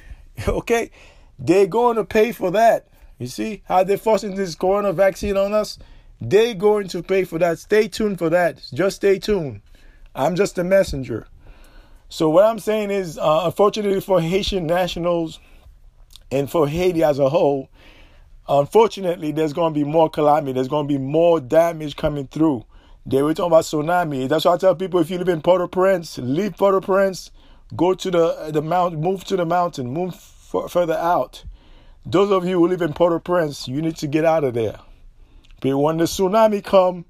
Okay, 0.49 0.91
they're 1.39 1.67
going 1.67 1.97
to 1.97 2.05
pay 2.05 2.33
for 2.33 2.51
that. 2.53 2.87
You 3.19 3.27
see 3.27 3.63
how 3.67 3.85
they're 3.85 3.99
forcing 3.99 4.37
this 4.37 4.55
corona 4.55 4.93
vaccine 4.93 5.37
on 5.37 5.53
us? 5.53 5.79
They 6.19 6.55
going 6.55 6.89
to 6.89 7.03
pay 7.03 7.25
for 7.25 7.39
that. 7.41 7.59
Stay 7.59 7.89
tuned 7.89 8.19
for 8.19 8.31
that. 8.31 8.63
Just 8.73 8.97
stay 8.97 9.19
tuned. 9.19 9.61
I'm 10.15 10.37
just 10.37 10.57
a 10.57 10.65
messenger. 10.65 11.27
So 12.13 12.29
what 12.29 12.45
I'm 12.45 12.59
saying 12.59 12.91
is, 12.91 13.19
uh, 13.19 13.43
unfortunately 13.45 14.01
for 14.01 14.21
Haitian 14.21 14.67
nationals 14.67 15.39
and 16.33 16.51
for 16.51 16.67
Haiti 16.67 17.05
as 17.05 17.21
a 17.21 17.29
whole, 17.29 17.71
unfortunately 18.49 19.31
there's 19.31 19.53
going 19.53 19.73
to 19.73 19.79
be 19.79 19.85
more 19.85 20.11
calamity. 20.11 20.53
There's 20.53 20.67
going 20.67 20.89
to 20.89 20.93
be 20.93 20.99
more 20.99 21.41
damage 21.41 21.95
coming 21.95 22.27
through. 22.27 22.65
They 23.07 23.23
were 23.23 23.33
talking 23.33 23.53
about 23.53 23.63
tsunami. 23.63 24.29
That's 24.29 24.45
why 24.45 24.55
I 24.55 24.57
tell 24.57 24.75
people: 24.75 24.99
if 24.99 25.09
you 25.09 25.19
live 25.19 25.29
in 25.29 25.41
Port-au-Prince, 25.41 26.19
leave 26.19 26.57
Port-au-Prince, 26.57 27.31
go 27.77 27.95
to 27.95 28.11
the 28.11 28.51
the 28.53 28.61
mountain, 28.61 29.01
move 29.01 29.23
to 29.25 29.37
the 29.37 29.47
mountain, 29.47 29.87
move 29.87 30.15
f- 30.15 30.69
further 30.69 30.99
out. 30.99 31.45
Those 32.05 32.33
of 32.33 32.45
you 32.45 32.59
who 32.59 32.67
live 32.67 32.83
in 32.83 32.93
Port-au-Prince, 32.93 33.69
you 33.69 33.81
need 33.81 33.97
to 33.99 34.09
get 34.09 34.25
out 34.25 34.43
of 34.43 34.55
there. 34.55 34.81
But 35.61 35.79
when 35.79 35.99
the 35.99 36.05
tsunami 36.05 36.65
come, 36.65 37.05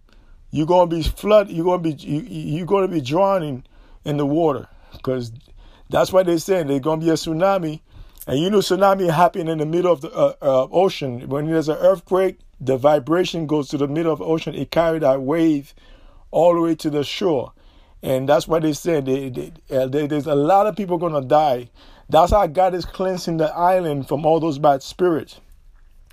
you're 0.51 0.67
gonna 0.67 0.91
be 0.91 1.03
flood. 1.03 1.49
You're 1.49 1.65
gonna 1.65 1.83
be 1.83 1.93
you, 1.93 2.21
you're 2.21 2.67
gonna 2.67 2.89
be 2.89 3.01
drowning 3.01 3.65
in 4.05 4.19
the 4.19 4.27
water 4.27 4.69
because 5.03 5.33
that's 5.89 6.13
why 6.13 6.23
they're 6.23 6.39
saying 6.39 6.69
there's 6.69 6.81
gonna 6.81 7.01
be 7.01 7.11
a 7.11 7.15
tsunami. 7.15 7.81
And 8.27 8.39
you 8.39 8.51
know, 8.51 8.59
tsunami 8.59 9.11
happen 9.11 9.49
in 9.49 9.59
the 9.59 9.67
middle 9.67 9.93
of 9.93 10.03
the 10.03 10.13
uh, 10.13 10.35
uh, 10.41 10.69
ocean. 10.71 11.29
When 11.29 11.47
there's 11.47 11.69
an 11.69 11.79
earthquake, 11.79 12.39
the 12.61 12.77
vibration 12.77 13.47
goes 13.47 13.69
to 13.71 13.79
the 13.79 13.89
middle 13.89 14.13
of 14.13 14.19
the 14.19 14.25
ocean. 14.27 14.55
It 14.55 14.71
carries 14.71 15.01
that 15.01 15.23
wave 15.23 15.75
all 16.31 16.55
the 16.55 16.61
way 16.61 16.75
to 16.77 16.91
the 16.91 17.03
shore. 17.03 17.53
And 18.03 18.29
that's 18.29 18.49
why 18.49 18.61
they 18.61 18.73
say 18.73 19.01
they, 19.01 19.29
they, 19.31 19.53
uh, 19.71 19.87
they, 19.87 20.07
there's 20.07 20.27
a 20.27 20.35
lot 20.35 20.67
of 20.67 20.77
people 20.77 20.99
going 20.99 21.13
to 21.13 21.27
die. 21.27 21.71
That's 22.09 22.33
how 22.33 22.47
God 22.47 22.75
is 22.75 22.85
cleansing 22.85 23.37
the 23.37 23.55
island 23.55 24.09
from 24.09 24.25
all 24.25 24.41
those 24.41 24.59
bad 24.59 24.83
spirits. 24.83 25.41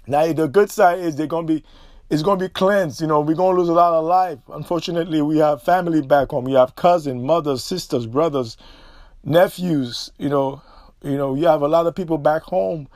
Now, 0.05 0.31
the 0.31 0.47
good 0.47 0.69
side 0.69 0.99
is 0.99 1.15
they're 1.15 1.27
going 1.27 1.47
to 1.47 1.53
be 1.55 1.63
it's 2.09 2.21
going 2.21 2.39
to 2.39 2.45
be 2.45 2.49
cleansed. 2.49 3.01
You 3.01 3.07
know, 3.07 3.19
we're 3.21 3.35
going 3.35 3.55
to 3.55 3.61
lose 3.61 3.69
a 3.69 3.73
lot 3.73 3.93
of 3.93 4.05
life. 4.05 4.39
Unfortunately, 4.49 5.21
we 5.21 5.37
have 5.39 5.61
family 5.61 6.01
back 6.01 6.29
home. 6.29 6.45
We 6.45 6.53
have 6.53 6.75
cousins, 6.75 7.21
mothers, 7.21 7.63
sisters, 7.63 8.05
brothers, 8.05 8.57
nephews. 9.23 10.11
You 10.17 10.29
know, 10.29 10.61
you 11.03 11.17
know, 11.17 11.35
you 11.35 11.47
have 11.47 11.61
a 11.61 11.67
lot 11.67 11.85
of 11.87 11.95
people 11.95 12.17
back 12.17 12.43
home. 12.43 12.87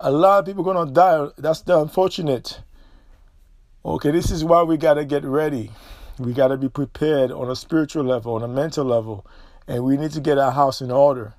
A 0.00 0.10
lot 0.10 0.40
of 0.40 0.46
people 0.46 0.64
going 0.64 0.86
to 0.86 0.92
die. 0.92 1.28
That's 1.38 1.62
the 1.62 1.78
unfortunate. 1.78 2.60
Okay, 3.84 4.10
this 4.12 4.30
is 4.30 4.44
why 4.44 4.62
we 4.62 4.76
got 4.76 4.94
to 4.94 5.04
get 5.04 5.24
ready. 5.24 5.70
We 6.18 6.32
got 6.32 6.48
to 6.48 6.56
be 6.56 6.68
prepared 6.68 7.32
on 7.32 7.50
a 7.50 7.56
spiritual 7.56 8.04
level, 8.04 8.34
on 8.34 8.42
a 8.42 8.48
mental 8.48 8.84
level, 8.84 9.26
and 9.66 9.82
we 9.84 9.96
need 9.96 10.12
to 10.12 10.20
get 10.20 10.38
our 10.38 10.52
house 10.52 10.80
in 10.80 10.90
order. 10.90 11.34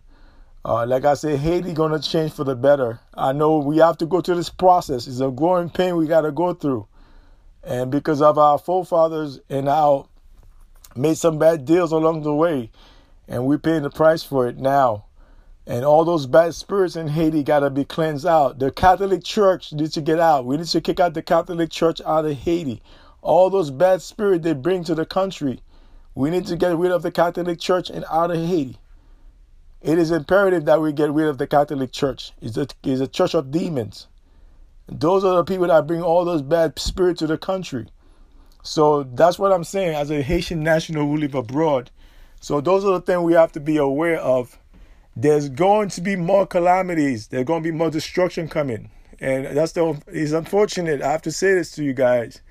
Uh, 0.65 0.85
like 0.85 1.03
I 1.03 1.13
said, 1.13 1.39
Haiti 1.39 1.73
gonna 1.73 1.99
change 1.99 2.31
for 2.31 2.45
the 2.45 2.55
better. 2.55 3.01
I 3.13 3.33
know 3.33 3.57
we 3.57 3.77
have 3.79 3.97
to 3.97 4.05
go 4.05 4.21
through 4.21 4.35
this 4.35 4.49
process. 4.49 5.07
It's 5.07 5.19
a 5.19 5.29
growing 5.29 5.69
pain 5.69 5.97
we 5.97 6.07
got 6.07 6.21
to 6.21 6.31
go 6.31 6.53
through. 6.53 6.87
And 7.63 7.91
because 7.91 8.21
of 8.21 8.37
our 8.37 8.57
forefathers 8.57 9.39
and 9.49 9.69
our 9.69 10.07
made 10.95 11.17
some 11.17 11.39
bad 11.39 11.65
deals 11.65 11.91
along 11.91 12.23
the 12.23 12.33
way, 12.35 12.69
and 13.27 13.45
we're 13.45 13.57
paying 13.57 13.83
the 13.83 13.89
price 13.89 14.23
for 14.23 14.47
it 14.47 14.57
now. 14.57 15.05
And 15.65 15.85
all 15.85 16.03
those 16.03 16.27
bad 16.27 16.55
spirits 16.55 16.97
in 16.97 17.07
Haiti 17.07 17.41
got 17.41 17.61
to 17.61 17.69
be 17.69 17.85
cleansed 17.85 18.25
out. 18.25 18.59
The 18.59 18.69
Catholic 18.69 19.23
Church 19.23 19.71
needs 19.71 19.93
to 19.93 20.01
get 20.01 20.19
out. 20.19 20.45
We 20.45 20.57
need 20.57 20.67
to 20.67 20.81
kick 20.81 20.99
out 20.99 21.13
the 21.13 21.21
Catholic 21.21 21.69
Church 21.71 22.01
out 22.05 22.25
of 22.25 22.37
Haiti. 22.37 22.81
All 23.21 23.49
those 23.49 23.71
bad 23.71 24.01
spirits 24.01 24.43
they 24.43 24.53
bring 24.53 24.83
to 24.83 24.95
the 24.95 25.05
country, 25.05 25.61
we 26.15 26.29
need 26.29 26.45
to 26.47 26.57
get 26.57 26.77
rid 26.77 26.91
of 26.91 27.01
the 27.01 27.11
Catholic 27.11 27.59
Church 27.59 27.89
and 27.89 28.03
out 28.11 28.31
of 28.31 28.37
Haiti. 28.37 28.77
it 29.81 29.97
is 29.97 30.11
imperative 30.11 30.65
that 30.65 30.81
we 30.81 30.91
get 30.93 31.11
rid 31.11 31.27
of 31.27 31.37
the 31.37 31.47
Catholic 31.47 31.91
Church. 31.91 32.33
It's 32.41 32.57
a, 32.57 32.67
it's 32.83 33.01
a 33.01 33.07
church 33.07 33.33
of 33.33 33.51
demons. 33.51 34.07
Those 34.87 35.23
are 35.23 35.37
the 35.37 35.43
people 35.43 35.67
that 35.67 35.87
bring 35.87 36.01
all 36.01 36.25
those 36.25 36.41
bad 36.41 36.77
spirits 36.77 37.19
to 37.19 37.27
the 37.27 37.37
country. 37.37 37.87
So 38.63 39.03
that's 39.03 39.37
what 39.37 39.51
I'm 39.51 39.63
saying 39.63 39.95
as 39.95 40.09
a 40.09 40.21
Haitian 40.21 40.63
national 40.63 41.05
who 41.05 41.17
live 41.17 41.35
abroad. 41.35 41.91
So 42.39 42.61
those 42.61 42.83
are 42.85 42.93
the 42.93 43.01
things 43.01 43.21
we 43.21 43.33
have 43.33 43.51
to 43.53 43.59
be 43.59 43.77
aware 43.77 44.19
of. 44.19 44.57
There's 45.15 45.49
going 45.49 45.89
to 45.89 46.01
be 46.01 46.15
more 46.15 46.45
calamities. 46.47 47.27
There's 47.27 47.45
going 47.45 47.63
to 47.63 47.71
be 47.71 47.75
more 47.75 47.91
destruction 47.91 48.47
coming. 48.47 48.89
And 49.19 49.45
that's 49.55 49.73
the 49.73 50.01
it's 50.07 50.31
unfortunate. 50.31 51.01
I 51.01 51.11
have 51.11 51.21
to 51.23 51.31
say 51.31 51.53
this 51.53 51.71
to 51.71 51.83
you 51.83 51.93
guys. 51.93 52.41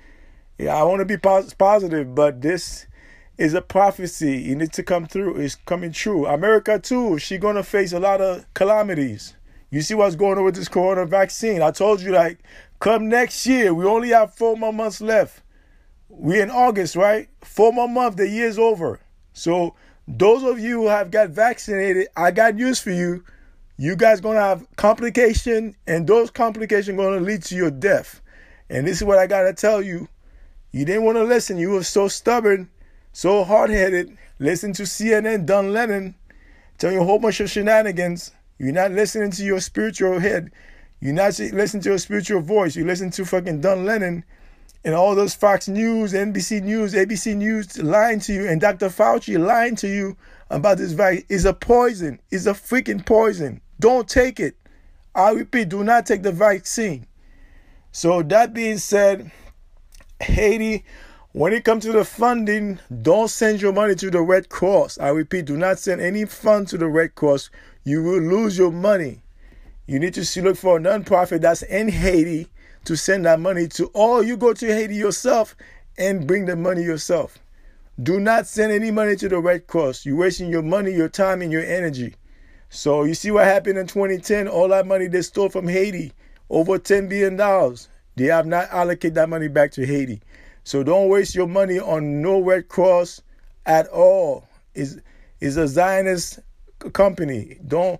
Yeah, 0.57 0.75
I 0.75 0.83
want 0.83 0.99
to 0.99 1.05
be 1.05 1.17
pos- 1.17 1.53
positive, 1.53 2.15
but 2.15 2.41
this 2.41 2.87
is 3.37 3.53
a 3.53 3.61
prophecy. 3.61 4.51
It 4.51 4.57
needs 4.57 4.71
to 4.75 4.83
come 4.83 5.05
through. 5.05 5.37
It's 5.37 5.55
coming 5.55 5.91
true. 5.91 6.25
America 6.25 6.79
too. 6.79 7.19
She's 7.19 7.39
gonna 7.39 7.63
face 7.63 7.91
a 7.91 7.99
lot 7.99 8.21
of 8.21 8.45
calamities. 8.53 9.35
You 9.73 9.81
see 9.81 9.95
what's 9.95 10.15
going 10.15 10.37
on 10.37 10.43
with 10.43 10.53
this 10.53 10.67
corona 10.67 11.03
vaccine. 11.03 11.63
I 11.63 11.71
told 11.71 11.99
you 11.99 12.11
like 12.11 12.37
come 12.79 13.09
next 13.09 13.43
year, 13.47 13.73
we 13.73 13.85
only 13.85 14.09
have 14.09 14.35
four 14.35 14.55
more 14.55 14.71
months 14.71 15.01
left. 15.01 15.41
We 16.09 16.39
in 16.39 16.51
August, 16.51 16.95
right? 16.95 17.27
Four 17.41 17.73
more 17.73 17.89
months, 17.89 18.17
the 18.17 18.29
year's 18.29 18.59
over. 18.59 18.99
So 19.33 19.73
those 20.07 20.43
of 20.43 20.59
you 20.59 20.81
who 20.81 20.87
have 20.89 21.09
got 21.09 21.31
vaccinated, 21.31 22.07
I 22.15 22.29
got 22.29 22.53
news 22.53 22.79
for 22.79 22.91
you. 22.91 23.23
You 23.75 23.95
guys 23.95 24.21
gonna 24.21 24.41
have 24.41 24.63
complication, 24.75 25.75
and 25.87 26.05
those 26.05 26.29
complications 26.29 26.95
gonna 26.95 27.19
lead 27.19 27.41
to 27.45 27.55
your 27.55 27.71
death. 27.71 28.21
And 28.69 28.85
this 28.85 28.97
is 28.97 29.03
what 29.05 29.17
I 29.17 29.25
gotta 29.25 29.53
tell 29.53 29.81
you. 29.81 30.07
You 30.71 30.85
didn't 30.85 31.03
want 31.03 31.17
to 31.17 31.23
listen. 31.23 31.57
You 31.57 31.71
were 31.71 31.83
so 31.83 32.07
stubborn, 32.07 32.69
so 33.11 33.43
hard 33.43 33.71
headed. 33.71 34.15
Listen 34.37 34.71
to 34.73 34.83
CNN, 34.83 35.47
Don 35.47 35.73
Lemon, 35.73 36.13
telling 36.77 36.97
you 36.97 37.01
a 37.01 37.05
whole 37.05 37.17
bunch 37.17 37.39
of 37.39 37.49
shenanigans. 37.49 38.29
You're 38.57 38.71
not 38.71 38.91
listening 38.91 39.31
to 39.31 39.43
your 39.43 39.59
spiritual 39.59 40.19
head. 40.19 40.51
You're 40.99 41.13
not 41.13 41.37
listening 41.39 41.83
to 41.83 41.89
your 41.89 41.97
spiritual 41.97 42.41
voice. 42.41 42.75
You 42.75 42.85
listen 42.85 43.11
to 43.11 43.25
fucking 43.25 43.61
Don 43.61 43.85
Lemon 43.85 44.23
and 44.85 44.93
all 44.93 45.15
those 45.15 45.33
Fox 45.33 45.67
News, 45.67 46.13
NBC 46.13 46.61
News, 46.61 46.93
ABC 46.93 47.35
News 47.35 47.77
lying 47.77 48.19
to 48.21 48.33
you, 48.33 48.47
and 48.47 48.59
Dr. 48.59 48.89
Fauci 48.89 49.39
lying 49.39 49.75
to 49.77 49.87
you 49.87 50.17
about 50.49 50.77
this 50.77 50.91
vaccine 50.91 51.25
is 51.29 51.45
a 51.45 51.53
poison. 51.53 52.19
Is 52.31 52.47
a 52.47 52.53
freaking 52.53 53.05
poison. 53.05 53.61
Don't 53.79 54.07
take 54.07 54.39
it. 54.39 54.55
I 55.15 55.31
repeat, 55.31 55.69
do 55.69 55.83
not 55.83 56.05
take 56.05 56.23
the 56.23 56.31
vaccine. 56.31 57.07
So 57.91 58.23
that 58.23 58.53
being 58.53 58.77
said, 58.77 59.31
Haiti, 60.19 60.83
when 61.31 61.53
it 61.53 61.63
comes 61.63 61.85
to 61.85 61.91
the 61.91 62.05
funding, 62.05 62.79
don't 63.01 63.29
send 63.29 63.61
your 63.61 63.73
money 63.73 63.95
to 63.95 64.09
the 64.09 64.21
Red 64.21 64.49
Cross. 64.49 64.97
I 64.99 65.09
repeat, 65.09 65.45
do 65.45 65.57
not 65.57 65.79
send 65.79 66.01
any 66.01 66.25
fund 66.25 66.67
to 66.69 66.77
the 66.77 66.87
Red 66.87 67.15
Cross. 67.15 67.49
You 67.83 68.03
will 68.03 68.21
lose 68.21 68.57
your 68.57 68.71
money. 68.71 69.23
You 69.85 69.99
need 69.99 70.13
to 70.13 70.41
look 70.41 70.57
for 70.57 70.77
a 70.77 70.79
nonprofit 70.79 71.41
that's 71.41 71.63
in 71.63 71.89
Haiti 71.89 72.47
to 72.85 72.95
send 72.95 73.25
that 73.25 73.39
money 73.39 73.67
to, 73.69 73.87
or 73.93 74.23
you 74.23 74.37
go 74.37 74.53
to 74.53 74.65
Haiti 74.67 74.95
yourself 74.95 75.55
and 75.97 76.25
bring 76.25 76.45
the 76.45 76.55
money 76.55 76.83
yourself. 76.83 77.37
Do 78.01 78.19
not 78.19 78.47
send 78.47 78.71
any 78.71 78.91
money 78.91 79.15
to 79.17 79.29
the 79.29 79.39
Red 79.39 79.67
Cross. 79.67 80.05
You're 80.05 80.17
wasting 80.17 80.49
your 80.49 80.63
money, 80.63 80.91
your 80.91 81.09
time, 81.09 81.41
and 81.41 81.51
your 81.51 81.63
energy. 81.63 82.15
So 82.69 83.03
you 83.03 83.13
see 83.13 83.29
what 83.29 83.45
happened 83.45 83.77
in 83.77 83.85
2010? 83.85 84.47
All 84.47 84.69
that 84.69 84.87
money 84.87 85.07
they 85.07 85.21
stole 85.21 85.49
from 85.49 85.67
Haiti, 85.67 86.11
over 86.49 86.79
$10 86.79 87.07
billion. 87.07 87.37
They 88.15 88.25
have 88.25 88.47
not 88.47 88.69
allocated 88.71 89.15
that 89.15 89.29
money 89.29 89.47
back 89.47 89.71
to 89.73 89.85
Haiti. 89.85 90.21
So 90.63 90.81
don't 90.81 91.09
waste 91.09 91.35
your 91.35 91.47
money 91.47 91.79
on 91.79 92.21
no 92.21 92.39
Red 92.39 92.69
Cross 92.69 93.21
at 93.65 93.87
all. 93.89 94.47
Is 94.73 95.01
is 95.39 95.57
a 95.57 95.67
Zionist 95.67 96.39
company. 96.91 97.57
Don't 97.65 97.99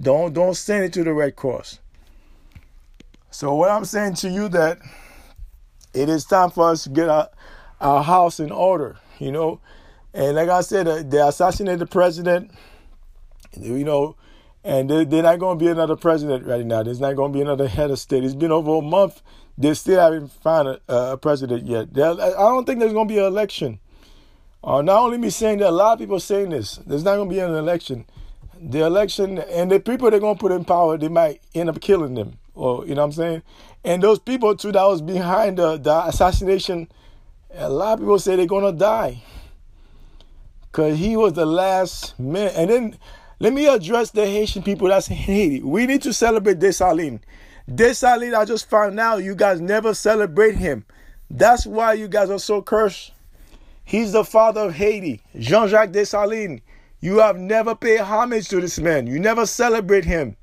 don't 0.00 0.32
don't 0.32 0.54
send 0.54 0.84
it 0.84 0.92
to 0.94 1.04
the 1.04 1.12
Red 1.12 1.36
Cross. 1.36 1.80
So 3.30 3.54
what 3.54 3.70
I'm 3.70 3.84
saying 3.84 4.14
to 4.16 4.30
you 4.30 4.48
that 4.50 4.78
it 5.92 6.08
is 6.08 6.24
time 6.24 6.50
for 6.50 6.70
us 6.70 6.84
to 6.84 6.90
get 6.90 7.08
our, 7.08 7.28
our 7.80 8.02
house 8.02 8.40
in 8.40 8.50
order, 8.50 8.96
you 9.18 9.32
know. 9.32 9.60
And 10.12 10.36
like 10.36 10.48
I 10.48 10.60
said, 10.60 10.86
uh, 10.86 11.02
they 11.02 11.18
assassinated 11.18 11.80
the 11.80 11.86
president, 11.86 12.52
you 13.58 13.84
know, 13.84 14.16
and 14.62 14.88
they're, 14.88 15.04
they're 15.04 15.22
not 15.24 15.40
going 15.40 15.58
to 15.58 15.64
be 15.64 15.70
another 15.70 15.96
president 15.96 16.46
right 16.46 16.64
now. 16.64 16.84
There's 16.84 17.00
not 17.00 17.16
going 17.16 17.32
to 17.32 17.36
be 17.36 17.42
another 17.42 17.66
head 17.66 17.90
of 17.90 17.98
state. 17.98 18.24
It's 18.24 18.36
been 18.36 18.52
over 18.52 18.76
a 18.76 18.82
month 18.82 19.20
they 19.56 19.74
still 19.74 20.00
haven't 20.00 20.32
found 20.32 20.68
a, 20.68 20.80
a 20.88 21.16
president 21.16 21.66
yet. 21.66 21.92
They're, 21.94 22.10
I 22.10 22.30
don't 22.30 22.64
think 22.64 22.80
there's 22.80 22.92
going 22.92 23.08
to 23.08 23.14
be 23.14 23.18
an 23.18 23.26
election. 23.26 23.78
Uh, 24.64 24.80
not 24.80 24.98
only 24.98 25.18
me 25.18 25.28
saying 25.28 25.58
that, 25.58 25.68
a 25.68 25.70
lot 25.70 25.92
of 25.92 25.98
people 25.98 26.18
saying 26.18 26.48
this. 26.48 26.76
There's 26.86 27.04
not 27.04 27.16
going 27.16 27.28
to 27.28 27.34
be 27.34 27.38
an 27.38 27.54
election. 27.54 28.06
The 28.58 28.86
election 28.86 29.38
and 29.38 29.70
the 29.70 29.78
people 29.78 30.10
they're 30.10 30.20
going 30.20 30.36
to 30.36 30.40
put 30.40 30.52
in 30.52 30.64
power, 30.64 30.96
they 30.96 31.08
might 31.08 31.42
end 31.54 31.68
up 31.68 31.82
killing 31.82 32.14
them. 32.14 32.38
Or 32.54 32.86
you 32.86 32.94
know 32.94 33.02
what 33.02 33.08
I'm 33.08 33.12
saying? 33.12 33.42
And 33.84 34.02
those 34.02 34.18
people 34.18 34.56
too 34.56 34.72
that 34.72 34.84
was 34.84 35.02
behind 35.02 35.58
the, 35.58 35.76
the 35.76 36.06
assassination, 36.06 36.88
a 37.52 37.68
lot 37.68 37.94
of 37.94 37.98
people 37.98 38.18
say 38.18 38.36
they're 38.36 38.46
going 38.46 38.72
to 38.72 38.78
die. 38.78 39.22
Cause 40.72 40.98
he 40.98 41.14
was 41.16 41.34
the 41.34 41.44
last 41.44 42.18
man. 42.18 42.50
And 42.56 42.70
then 42.70 42.98
let 43.40 43.52
me 43.52 43.66
address 43.66 44.12
the 44.12 44.24
Haitian 44.24 44.62
people 44.62 44.88
that's 44.88 45.08
in 45.10 45.16
Haiti. 45.16 45.60
We 45.62 45.86
need 45.86 46.00
to 46.02 46.12
celebrate 46.14 46.58
Dessalines. 46.58 47.20
Dessalines, 47.70 48.34
I 48.34 48.46
just 48.46 48.70
found 48.70 48.98
out 48.98 49.22
you 49.22 49.34
guys 49.34 49.60
never 49.60 49.92
celebrate 49.92 50.56
him. 50.56 50.86
That's 51.28 51.66
why 51.66 51.92
you 51.92 52.08
guys 52.08 52.30
are 52.30 52.38
so 52.38 52.62
cursed. 52.62 53.12
He's 53.84 54.12
the 54.12 54.24
father 54.24 54.62
of 54.62 54.74
Haiti, 54.74 55.22
Jean 55.38 55.68
Jacques 55.68 55.90
Dessalines. 55.90 56.62
You 57.00 57.18
have 57.18 57.36
never 57.36 57.74
paid 57.74 58.00
homage 58.00 58.48
to 58.48 58.60
this 58.60 58.78
man. 58.78 59.06
You 59.06 59.18
never 59.18 59.44
celebrate 59.44 60.04
him. 60.06 60.36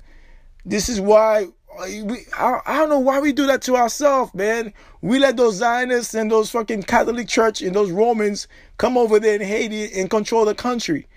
This 0.64 0.88
is 0.88 1.00
why 1.00 1.48
we, 1.80 2.26
I, 2.38 2.60
I 2.66 2.76
don't 2.78 2.88
know 2.88 2.98
why 3.00 3.20
we 3.20 3.32
do 3.32 3.46
that 3.46 3.62
to 3.62 3.76
ourselves, 3.76 4.32
man. 4.34 4.72
We 5.00 5.18
let 5.18 5.36
those 5.36 5.56
Zionists 5.56 6.14
and 6.14 6.30
those 6.30 6.50
fucking 6.50 6.84
Catholic 6.84 7.28
Church 7.28 7.62
and 7.62 7.74
those 7.74 7.90
Romans 7.90 8.46
come 8.78 8.96
over 8.96 9.18
there 9.18 9.34
in 9.34 9.40
Haiti 9.40 9.92
and 9.98 10.08
control 10.08 10.44
the 10.44 10.54
country, 10.54 11.08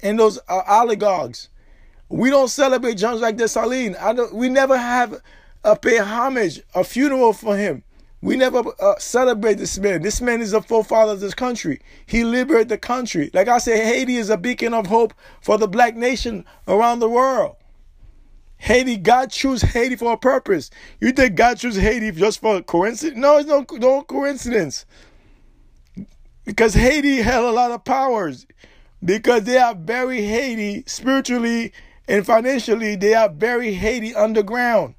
and 0.00 0.18
those 0.18 0.38
uh, 0.48 0.62
oligarchs. 0.66 1.48
We 2.08 2.30
don't 2.30 2.48
celebrate 2.48 2.94
Jean 2.94 3.18
Jacques 3.18 3.36
Dessalines. 3.36 3.98
I 4.00 4.12
don't. 4.12 4.34
We 4.34 4.48
never 4.48 4.78
have 4.78 5.20
a 5.64 5.76
pay 5.76 5.98
homage, 5.98 6.62
a 6.74 6.84
funeral 6.84 7.32
for 7.32 7.56
him. 7.56 7.82
We 8.24 8.38
never 8.38 8.62
uh, 8.80 8.98
celebrate 8.98 9.58
this 9.58 9.78
man. 9.78 10.00
This 10.00 10.22
man 10.22 10.40
is 10.40 10.52
the 10.52 10.62
forefather 10.62 11.12
of 11.12 11.20
this 11.20 11.34
country. 11.34 11.82
He 12.06 12.24
liberated 12.24 12.70
the 12.70 12.78
country. 12.78 13.30
Like 13.34 13.48
I 13.48 13.58
said, 13.58 13.84
Haiti 13.84 14.16
is 14.16 14.30
a 14.30 14.38
beacon 14.38 14.72
of 14.72 14.86
hope 14.86 15.12
for 15.42 15.58
the 15.58 15.68
black 15.68 15.94
nation 15.94 16.46
around 16.66 17.00
the 17.00 17.08
world. 17.10 17.56
Haiti, 18.56 18.96
God 18.96 19.30
chose 19.30 19.60
Haiti 19.60 19.96
for 19.96 20.14
a 20.14 20.16
purpose. 20.16 20.70
You 21.02 21.12
think 21.12 21.34
God 21.34 21.58
chose 21.58 21.76
Haiti 21.76 22.12
just 22.12 22.40
for 22.40 22.56
a 22.56 22.62
coincidence? 22.62 23.18
No, 23.18 23.36
it's 23.36 23.46
no, 23.46 23.66
no 23.72 24.00
coincidence. 24.00 24.86
Because 26.46 26.72
Haiti 26.72 27.20
held 27.20 27.44
a 27.44 27.52
lot 27.52 27.72
of 27.72 27.84
powers. 27.84 28.46
Because 29.04 29.44
they 29.44 29.58
are 29.58 29.74
very 29.74 30.22
Haiti 30.22 30.84
spiritually 30.86 31.74
and 32.08 32.24
financially, 32.24 32.96
they 32.96 33.12
are 33.12 33.28
very 33.28 33.74
Haiti 33.74 34.14
underground. 34.14 34.94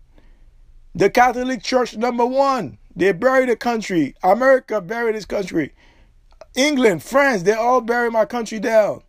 The 0.93 1.09
Catholic 1.09 1.63
Church, 1.63 1.97
number 1.97 2.23
one, 2.23 2.77
they 2.95 3.11
buried 3.11 3.49
the 3.49 3.55
country. 3.55 4.15
America 4.23 4.81
buried 4.81 5.15
this 5.15 5.25
country. 5.25 5.73
England, 6.55 7.03
France, 7.03 7.43
they 7.43 7.53
all 7.53 7.81
buried 7.81 8.13
my 8.13 8.25
country 8.25 8.59
down. 8.59 9.01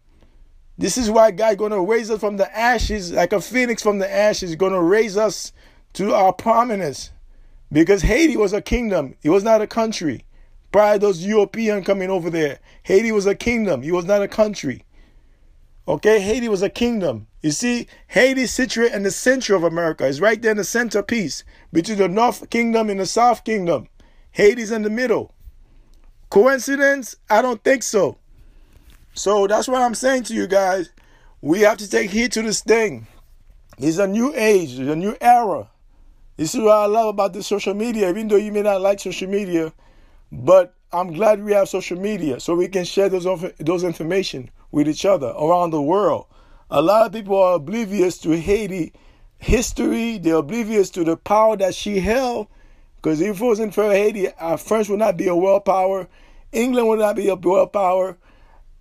This 0.79 0.99
is 0.99 1.11
why 1.11 1.31
God 1.31 1.59
gonna 1.59 1.83
raise 1.83 2.11
us 2.11 2.21
from 2.21 2.37
the 2.37 2.57
ashes, 2.57 3.13
like 3.13 3.33
a 3.33 3.41
phoenix 3.41 3.83
from 3.83 3.99
the 3.99 4.13
ashes, 4.13 4.57
gonna 4.57 4.83
raise 4.83 5.17
us 5.17 5.53
to 5.95 6.13
our 6.13 6.33
prominence. 6.33 7.11
Because 7.73 8.03
Haiti 8.03 8.37
was 8.37 8.53
a 8.53 8.61
kingdom, 8.61 9.15
it 9.23 9.31
was 9.31 9.43
not 9.43 9.63
a 9.63 9.67
country. 9.67 10.25
Prior 10.73 10.99
those 10.99 11.25
European 11.25 11.85
coming 11.85 12.11
over 12.11 12.29
there, 12.29 12.59
Haiti 12.83 13.13
was 13.13 13.27
a 13.27 13.35
kingdom, 13.35 13.83
it 13.83 13.93
was 13.93 14.05
not 14.05 14.23
a 14.23 14.29
country. 14.29 14.85
Okay, 15.89 16.19
Haiti 16.21 16.49
was 16.49 16.63
a 16.63 16.69
kingdom. 16.69 17.29
You 17.43 17.53
see, 17.53 17.87
Haiti 18.09 18.43
is 18.43 18.51
situated 18.51 18.97
in 18.97 19.05
the 19.05 19.13
center 19.13 19.55
of 19.55 19.63
America. 19.63 20.07
It's 20.07 20.19
right 20.19 20.41
there 20.41 20.51
in 20.51 20.57
the 20.57 20.65
centerpiece 20.65 21.45
between 21.73 21.99
the 21.99 22.09
North 22.09 22.51
Kingdom 22.51 22.91
and 22.91 22.99
the 22.99 23.07
South 23.07 23.45
Kingdom. 23.45 23.89
Haiti's 24.33 24.73
in 24.73 24.83
the 24.83 24.91
middle. 24.91 25.33
Coincidence? 26.29 27.15
I 27.31 27.41
don't 27.41 27.63
think 27.63 27.85
so. 27.85 28.19
So 29.15 29.47
that's 29.47 29.69
what 29.69 29.81
I'm 29.81 29.95
saying 29.95 30.25
to 30.25 30.35
you 30.35 30.49
guys. 30.49 30.91
We 31.41 31.61
have 31.61 31.79
to 31.79 31.89
take 31.89 32.11
heed 32.11 32.33
to 32.33 32.43
this 32.43 32.63
thing. 32.63 33.07
It's 33.79 33.99
a 33.99 34.09
new 34.09 34.33
age, 34.35 34.79
it's 34.79 34.91
a 34.91 34.97
new 34.97 35.17
era. 35.21 35.71
This 36.37 36.55
is 36.55 36.61
what 36.61 36.77
I 36.77 36.87
love 36.87 37.09
about 37.09 37.33
the 37.33 37.43
social 37.43 37.75
media, 37.75 38.09
even 38.09 38.27
though 38.27 38.37
you 38.37 38.51
may 38.51 38.63
not 38.63 38.81
like 38.81 38.99
social 38.99 39.29
media, 39.29 39.73
but 40.33 40.75
I'm 40.93 41.13
glad 41.13 41.43
we 41.43 41.53
have 41.53 41.69
social 41.69 41.99
media 41.99 42.41
so 42.41 42.57
we 42.57 42.69
can 42.69 42.85
share 42.85 43.09
those, 43.09 43.27
those 43.59 43.85
information 43.85 44.51
with 44.71 44.89
each 44.89 45.05
other 45.05 45.29
around 45.29 45.71
the 45.71 45.83
world. 45.83 46.27
A 46.71 46.83
lot 46.83 47.07
of 47.07 47.13
people 47.13 47.37
are 47.37 47.55
oblivious 47.55 48.19
to 48.19 48.31
Haiti 48.33 48.93
history, 49.39 50.19
they're 50.19 50.37
oblivious 50.37 50.91
to 50.91 51.05
the 51.05 51.17
power 51.17 51.57
that 51.57 51.75
she 51.75 52.01
held. 52.01 52.49
Because 52.97 53.21
if 53.21 53.41
it 53.41 53.45
wasn't 53.45 53.75
for 53.75 53.93
Haiti, 53.93 54.29
uh, 54.29 54.33
our 54.39 54.59
France 54.59 54.89
would 54.89 54.99
not 54.99 55.17
be 55.17 55.29
a 55.29 55.37
world 55.37 55.65
power, 55.65 56.09
England 56.53 56.89
would 56.89 56.99
not 56.99 57.17
be 57.17 57.29
a 57.29 57.37
world 57.37 57.73
power, 57.73 58.17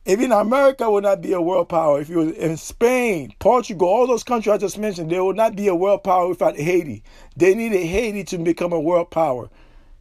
Even 0.08 0.32
America 0.32 0.90
would 0.90 1.04
not 1.04 1.22
be 1.22 1.34
a 1.34 1.42
world 1.42 1.68
power 1.68 2.00
if 2.00 2.10
you 2.10 2.18
was 2.18 2.32
in 2.34 2.58
Spain, 2.58 3.34
Portugal, 3.40 3.88
all 3.88 4.06
those 4.06 4.24
countries 4.24 4.54
I 4.54 4.58
just 4.60 4.78
mentioned, 4.78 5.10
they 5.10 5.20
would 5.20 5.36
not 5.36 5.56
be 5.56 5.68
a 5.68 5.74
world 5.74 6.04
power 6.04 6.28
without 6.30 6.58
Haiti. 6.58 7.04
They 7.36 7.56
needed 7.56 7.84
Haiti 7.88 8.24
to 8.26 8.38
become 8.38 8.72
a 8.72 8.80
world 8.80 9.10
power. 9.10 9.50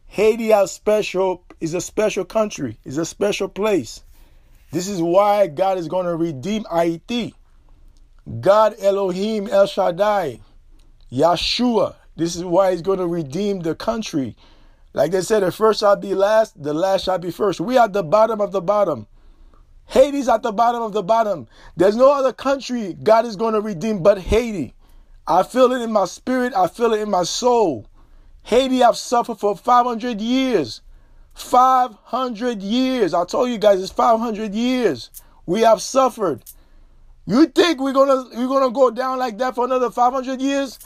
Haiti 0.05 0.49
has 0.49 0.71
special 0.71 1.43
is 1.59 1.73
a 1.73 1.81
special 1.81 2.23
country, 2.23 2.77
is 2.83 2.99
a 2.99 3.05
special 3.05 3.47
place. 3.47 4.03
This 4.71 4.87
is 4.87 5.01
why 5.01 5.47
God 5.47 5.77
is 5.77 5.87
going 5.87 6.05
to 6.05 6.15
redeem 6.15 6.65
Haiti. 6.71 7.33
God 8.39 8.75
Elohim 8.79 9.47
El 9.47 9.67
Shaddai, 9.67 10.39
Yeshua. 11.11 11.95
This 12.15 12.35
is 12.35 12.43
why 12.43 12.71
He's 12.71 12.81
going 12.81 12.99
to 12.99 13.07
redeem 13.07 13.59
the 13.59 13.75
country. 13.75 14.35
Like 14.93 15.11
they 15.11 15.21
said, 15.21 15.43
the 15.43 15.51
first 15.51 15.81
shall 15.81 15.95
be 15.95 16.15
last, 16.15 16.61
the 16.61 16.73
last 16.73 17.03
shall 17.03 17.19
be 17.19 17.29
first. 17.29 17.59
We 17.59 17.77
are 17.77 17.85
at 17.85 17.93
the 17.93 18.03
bottom 18.03 18.41
of 18.41 18.51
the 18.51 18.61
bottom. 18.61 19.07
Haiti's 19.87 20.29
at 20.29 20.41
the 20.41 20.51
bottom 20.51 20.81
of 20.81 20.93
the 20.93 21.03
bottom. 21.03 21.47
There's 21.75 21.95
no 21.95 22.11
other 22.11 22.33
country 22.33 22.93
God 22.93 23.25
is 23.25 23.35
going 23.35 23.53
to 23.53 23.61
redeem 23.61 24.01
but 24.01 24.19
Haiti. 24.19 24.73
I 25.27 25.43
feel 25.43 25.71
it 25.71 25.81
in 25.81 25.91
my 25.91 26.05
spirit. 26.05 26.53
I 26.55 26.67
feel 26.67 26.93
it 26.93 27.01
in 27.01 27.09
my 27.09 27.23
soul. 27.23 27.87
Haiti 28.43 28.83
I've 28.83 28.97
suffered 28.97 29.39
for 29.39 29.55
500 29.55 30.21
years. 30.21 30.81
500 31.35 32.61
years. 32.61 33.13
I 33.13 33.25
told 33.25 33.49
you 33.49 33.57
guys 33.57 33.81
it's 33.81 33.91
500 33.91 34.53
years. 34.53 35.11
We 35.45 35.61
have 35.61 35.81
suffered. 35.81 36.43
You 37.27 37.47
think 37.47 37.79
we're 37.79 37.93
gonna 37.93 38.25
we're 38.35 38.47
gonna 38.47 38.71
go 38.71 38.91
down 38.91 39.19
like 39.19 39.37
that 39.39 39.55
for 39.55 39.65
another 39.65 39.89
500 39.91 40.41
years? 40.41 40.79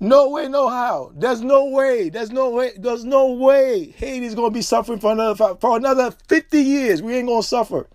No 0.00 0.30
way, 0.30 0.48
no 0.48 0.68
how. 0.68 1.12
There's 1.14 1.42
no 1.42 1.66
way. 1.66 2.08
There's 2.08 2.30
no 2.30 2.50
way. 2.50 2.72
There's 2.76 3.04
no 3.04 3.32
way. 3.32 3.94
Haiti's 3.96 4.34
gonna 4.34 4.50
be 4.50 4.62
suffering 4.62 4.98
for 4.98 5.12
another 5.12 5.54
for 5.60 5.76
another 5.76 6.10
50 6.28 6.58
years. 6.60 7.02
We 7.02 7.14
ain't 7.14 7.28
gonna 7.28 7.42
suffer. 7.42 7.88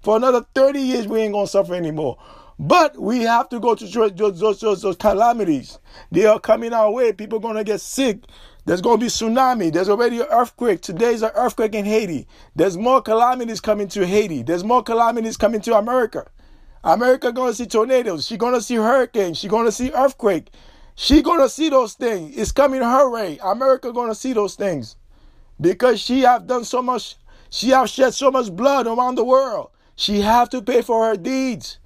For 0.00 0.16
another 0.16 0.46
30 0.54 0.80
years, 0.80 1.08
we 1.08 1.20
ain't 1.20 1.34
to 1.34 1.46
suffer 1.46 1.74
anymore. 1.74 2.18
But 2.58 2.98
we 2.98 3.20
have 3.20 3.48
to 3.50 3.60
go 3.60 3.74
to 3.74 3.86
those, 3.86 4.40
those, 4.40 4.60
those, 4.60 4.82
those 4.82 4.96
calamities. 4.96 5.78
They 6.10 6.26
are 6.26 6.40
coming 6.40 6.72
our 6.72 6.90
way. 6.90 7.12
People 7.12 7.40
to 7.40 7.64
get 7.64 7.80
sick. 7.80 8.20
There's 8.68 8.82
going 8.82 9.00
to 9.00 9.06
be 9.06 9.08
tsunami. 9.08 9.72
There's 9.72 9.88
already 9.88 10.20
an 10.20 10.26
earthquake. 10.30 10.82
Today's 10.82 11.22
an 11.22 11.30
earthquake 11.34 11.74
in 11.74 11.86
Haiti. 11.86 12.26
There's 12.54 12.76
more 12.76 13.00
calamities 13.00 13.62
coming 13.62 13.88
to 13.88 14.06
Haiti. 14.06 14.42
There's 14.42 14.62
more 14.62 14.82
calamities 14.82 15.38
coming 15.38 15.62
to 15.62 15.78
America. 15.78 16.30
America 16.84 17.32
going 17.32 17.50
to 17.50 17.56
see 17.56 17.64
tornadoes. 17.64 18.26
She 18.26 18.36
going 18.36 18.52
to 18.52 18.60
see 18.60 18.74
hurricanes. 18.74 19.38
She 19.38 19.48
going 19.48 19.64
to 19.64 19.72
see 19.72 19.90
earthquake. 19.92 20.50
She 20.96 21.22
going 21.22 21.40
to 21.40 21.48
see 21.48 21.70
those 21.70 21.94
things. 21.94 22.36
It's 22.36 22.52
coming 22.52 22.82
her 22.82 23.08
way. 23.08 23.38
America 23.42 23.90
going 23.90 24.10
to 24.10 24.14
see 24.14 24.34
those 24.34 24.54
things 24.54 24.96
because 25.58 25.98
she 25.98 26.20
have 26.20 26.46
done 26.46 26.64
so 26.64 26.82
much. 26.82 27.16
She 27.48 27.70
have 27.70 27.88
shed 27.88 28.12
so 28.12 28.30
much 28.30 28.54
blood 28.54 28.86
around 28.86 29.14
the 29.14 29.24
world. 29.24 29.70
She 29.96 30.20
have 30.20 30.50
to 30.50 30.60
pay 30.60 30.82
for 30.82 31.06
her 31.06 31.16
deeds. 31.16 31.78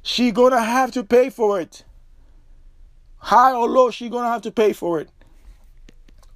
She 0.00 0.30
gonna 0.30 0.64
have 0.64 0.90
to 0.92 1.04
pay 1.04 1.28
for 1.28 1.60
it. 1.60 1.84
High 3.18 3.52
or 3.52 3.68
low, 3.68 3.90
she 3.90 4.08
gonna 4.08 4.30
have 4.30 4.40
to 4.42 4.50
pay 4.50 4.72
for 4.72 5.00
it. 5.00 5.10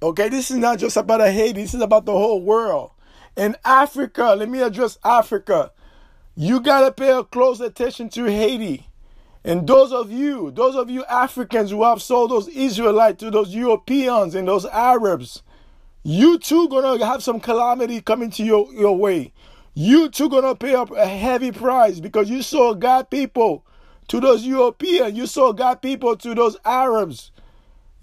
Okay, 0.05 0.29
this 0.29 0.51
is 0.51 0.57
not 0.57 0.77
just 0.77 0.97
about 0.97 1.19
Haiti. 1.21 1.63
This 1.63 1.73
is 1.73 1.81
about 1.81 2.05
the 2.05 2.11
whole 2.11 2.39
world. 2.39 2.91
In 3.35 3.55
Africa, 3.65 4.35
let 4.37 4.47
me 4.47 4.61
address 4.61 4.99
Africa. 5.03 5.71
You 6.35 6.59
gotta 6.59 6.91
pay 6.91 7.11
a 7.11 7.23
close 7.23 7.59
attention 7.59 8.09
to 8.09 8.25
Haiti. 8.25 8.87
And 9.43 9.65
those 9.65 9.91
of 9.91 10.11
you, 10.11 10.51
those 10.51 10.75
of 10.75 10.91
you 10.91 11.03
Africans 11.05 11.71
who 11.71 11.83
have 11.83 12.03
sold 12.03 12.29
those 12.29 12.47
Israelites 12.49 13.19
to 13.21 13.31
those 13.31 13.55
Europeans 13.55 14.35
and 14.35 14.47
those 14.47 14.67
Arabs, 14.67 15.41
you 16.03 16.37
too 16.37 16.69
gonna 16.69 17.03
have 17.03 17.23
some 17.23 17.39
calamity 17.39 17.99
coming 17.99 18.29
to 18.29 18.43
your, 18.43 18.71
your 18.75 18.95
way. 18.95 19.33
You 19.73 20.09
too 20.09 20.29
gonna 20.29 20.53
pay 20.53 20.75
up 20.75 20.91
a 20.91 21.07
heavy 21.07 21.51
price 21.51 21.99
because 21.99 22.29
you 22.29 22.43
sold 22.43 22.79
God 22.79 23.09
people 23.09 23.65
to 24.09 24.19
those 24.19 24.45
Europeans. 24.45 25.17
You 25.17 25.25
sold 25.25 25.57
God 25.57 25.81
people 25.81 26.15
to 26.17 26.35
those 26.35 26.57
Arabs. 26.63 27.31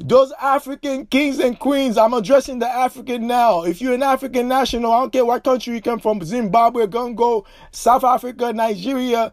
Those 0.04 0.32
African 0.40 1.06
kings 1.06 1.38
and 1.38 1.56
queens, 1.56 1.96
I'm 1.96 2.12
addressing 2.12 2.58
the 2.58 2.68
African 2.68 3.28
now. 3.28 3.62
If 3.62 3.80
you're 3.80 3.94
an 3.94 4.02
African 4.02 4.48
national, 4.48 4.90
I 4.90 5.00
don't 5.00 5.12
care 5.12 5.24
what 5.24 5.44
country 5.44 5.74
you 5.74 5.80
come 5.80 6.00
from, 6.00 6.20
Zimbabwe, 6.24 6.88
Congo, 6.88 7.46
South 7.70 8.02
Africa, 8.02 8.52
Nigeria, 8.52 9.32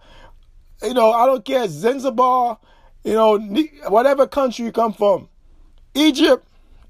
you 0.84 0.94
know, 0.94 1.12
I 1.12 1.26
don't 1.26 1.44
care, 1.44 1.68
Zanzibar, 1.68 2.60
you 3.04 3.14
know, 3.14 3.40
whatever 3.88 4.28
country 4.28 4.66
you 4.66 4.72
come 4.72 4.94
from, 4.94 5.28
Egypt, 5.96 6.48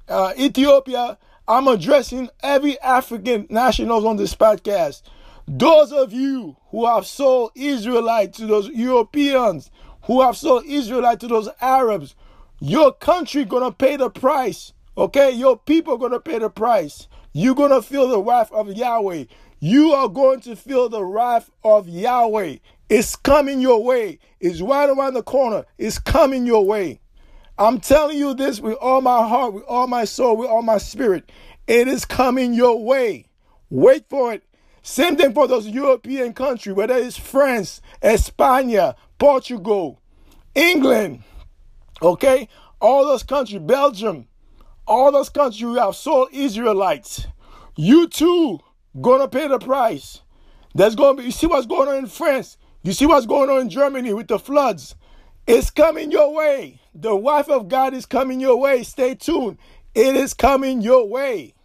uh, 0.10 0.34
Ethiopia, 0.38 1.18
I'm 1.48 1.70
addressing 1.70 2.30
every 2.44 2.78
African 2.82 3.48
nationals 3.50 4.04
on 4.04 4.18
this 4.18 4.36
podcast. 4.36 5.04
Those 5.48 5.94
of 5.94 6.12
you 6.12 6.58
who 6.72 6.86
have 6.86 7.06
sold 7.08 7.52
Israelite 7.56 8.34
to 8.34 8.46
those 8.46 8.68
Europeans, 8.68 9.72
who 10.04 10.22
have 10.22 10.36
sold 10.36 10.66
Israelite 10.66 11.22
to 11.22 11.28
those 11.28 11.48
Arabs, 11.62 12.14
your 12.60 12.94
country 12.94 13.46
gonna 13.46 13.72
pay 13.72 13.96
the 13.96 14.10
price. 14.10 14.74
Okay, 14.98 15.32
your 15.32 15.58
people 15.58 15.98
gonna 15.98 16.20
pay 16.20 16.40
the 16.40 16.50
price. 16.50 17.08
You're 17.34 17.56
gonna 17.56 17.82
feel 17.82 18.08
the 18.08 18.20
wrath 18.20 18.52
of 18.52 18.72
Yahweh. 18.72 19.26
You 19.60 19.92
are 19.92 20.08
going 20.08 20.40
to 20.42 20.56
feel 20.56 20.90
the 20.90 21.04
wrath 21.04 21.50
of 21.64 21.88
Yahweh. 21.88 22.58
It's 22.90 23.16
coming 23.16 23.60
your 23.60 23.84
way. 23.84 24.20
It's 24.40 24.62
right 24.62 24.90
around 24.90 25.14
the 25.14 25.24
corner. 25.24 25.66
It's 25.78 26.00
coming 26.00 26.46
your 26.46 26.66
way. 26.66 27.02
I'm 27.58 27.80
telling 27.80 28.18
you 28.18 28.34
this 28.34 28.62
with 28.62 28.78
all 28.82 29.02
my 29.02 29.28
heart, 29.28 29.54
with 29.54 29.66
all 29.66 29.86
my 29.88 30.06
soul, 30.06 30.38
with 30.38 30.50
all 30.50 30.62
my 30.62 30.78
spirit. 30.78 31.30
It 31.68 31.88
is 31.88 32.06
coming 32.06 32.54
your 32.54 32.82
way. 32.82 33.26
Wait 33.70 34.06
for 34.10 34.34
it. 34.34 34.44
Same 34.82 35.18
thing 35.18 35.34
for 35.34 35.46
those 35.48 35.68
European 35.68 36.34
countries, 36.34 36.76
whether 36.76 36.96
it's 36.96 37.18
France, 37.18 37.82
España, 38.02 38.96
Portugal, 39.18 40.02
England, 40.56 41.22
okay? 42.02 42.48
All 42.82 43.06
those 43.06 43.24
countries, 43.24 43.62
Belgium, 43.62 44.28
all 44.88 45.12
those 45.12 45.30
countries 45.30 45.62
who 45.62 45.76
have 45.76 45.96
sold 45.96 46.30
Israelites. 46.32 47.28
You 47.76 48.08
too 48.08 48.60
gonna 49.00 49.28
pay 49.28 49.48
the 49.48 49.60
price. 49.60 50.22
There's 50.74 50.96
gonna 50.96 51.18
be 51.18 51.24
you 51.26 51.32
see 51.32 51.48
what's 51.48 51.68
going 51.68 51.90
on 51.90 51.96
in 51.96 52.08
France. 52.08 52.58
You 52.84 52.94
see 52.94 53.06
what's 53.06 53.26
going 53.26 53.50
on 53.50 53.62
in 53.62 53.70
Germany 53.70 54.14
with 54.14 54.28
the 54.28 54.40
floods. 54.40 54.96
It's 55.48 55.70
coming 55.70 56.12
your 56.12 56.34
way. 56.34 56.80
The 56.94 57.16
wife 57.16 57.50
of 57.50 57.68
God 57.68 57.94
is 57.94 58.06
coming 58.06 58.40
your 58.40 58.58
way. 58.58 58.84
Stay 58.84 59.16
tuned. 59.16 59.58
It 59.96 60.16
is 60.16 60.34
coming 60.34 60.82
your 60.82 61.08
way. 61.08 61.56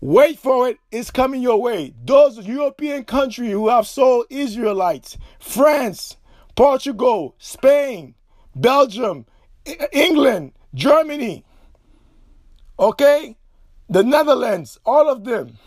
Wait 0.00 0.38
for 0.38 0.68
it, 0.68 0.78
it's 0.92 1.10
coming 1.10 1.42
your 1.42 1.60
way. 1.60 1.92
Those 2.04 2.46
European 2.46 3.04
countries 3.04 3.50
who 3.50 3.68
have 3.68 3.86
sold 3.86 4.26
Israelites, 4.30 5.18
France, 5.40 6.16
Portugal, 6.54 7.34
Spain, 7.38 8.14
Belgium, 8.54 9.26
England, 9.92 10.52
Germany, 10.74 11.44
okay, 12.78 13.36
the 13.88 14.02
Netherlands, 14.02 14.78
all 14.84 15.08
of 15.08 15.24
them, 15.24 15.58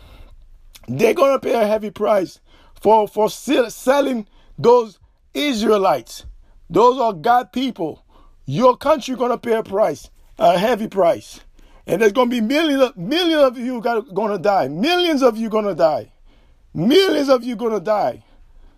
they're 0.88 1.14
going 1.14 1.32
to 1.32 1.40
pay 1.40 1.54
a 1.54 1.66
heavy 1.66 1.90
price 1.90 2.40
for, 2.80 3.06
for 3.06 3.30
selling 3.30 4.26
those 4.58 4.98
Israelites. 5.34 6.26
Those 6.68 7.00
are 7.00 7.12
God 7.12 7.52
people. 7.52 8.04
Your 8.44 8.76
country 8.76 9.14
going 9.14 9.30
to 9.30 9.38
pay 9.38 9.54
a 9.54 9.62
price, 9.62 10.10
a 10.38 10.58
heavy 10.58 10.88
price. 10.88 11.40
And 11.86 12.00
there's 12.00 12.12
going 12.12 12.30
to 12.30 12.36
be 12.36 12.40
millions 12.40 12.82
of, 12.82 12.96
millions 12.96 13.42
of 13.42 13.58
you 13.58 13.80
going 13.80 14.32
to 14.32 14.38
die. 14.38 14.68
Millions 14.68 15.22
of 15.22 15.36
you 15.36 15.48
going 15.48 15.66
to 15.66 15.74
die. 15.74 16.12
Millions 16.74 17.28
of 17.28 17.44
you 17.44 17.56
going 17.56 17.72
to 17.72 17.80
die. 17.80 18.24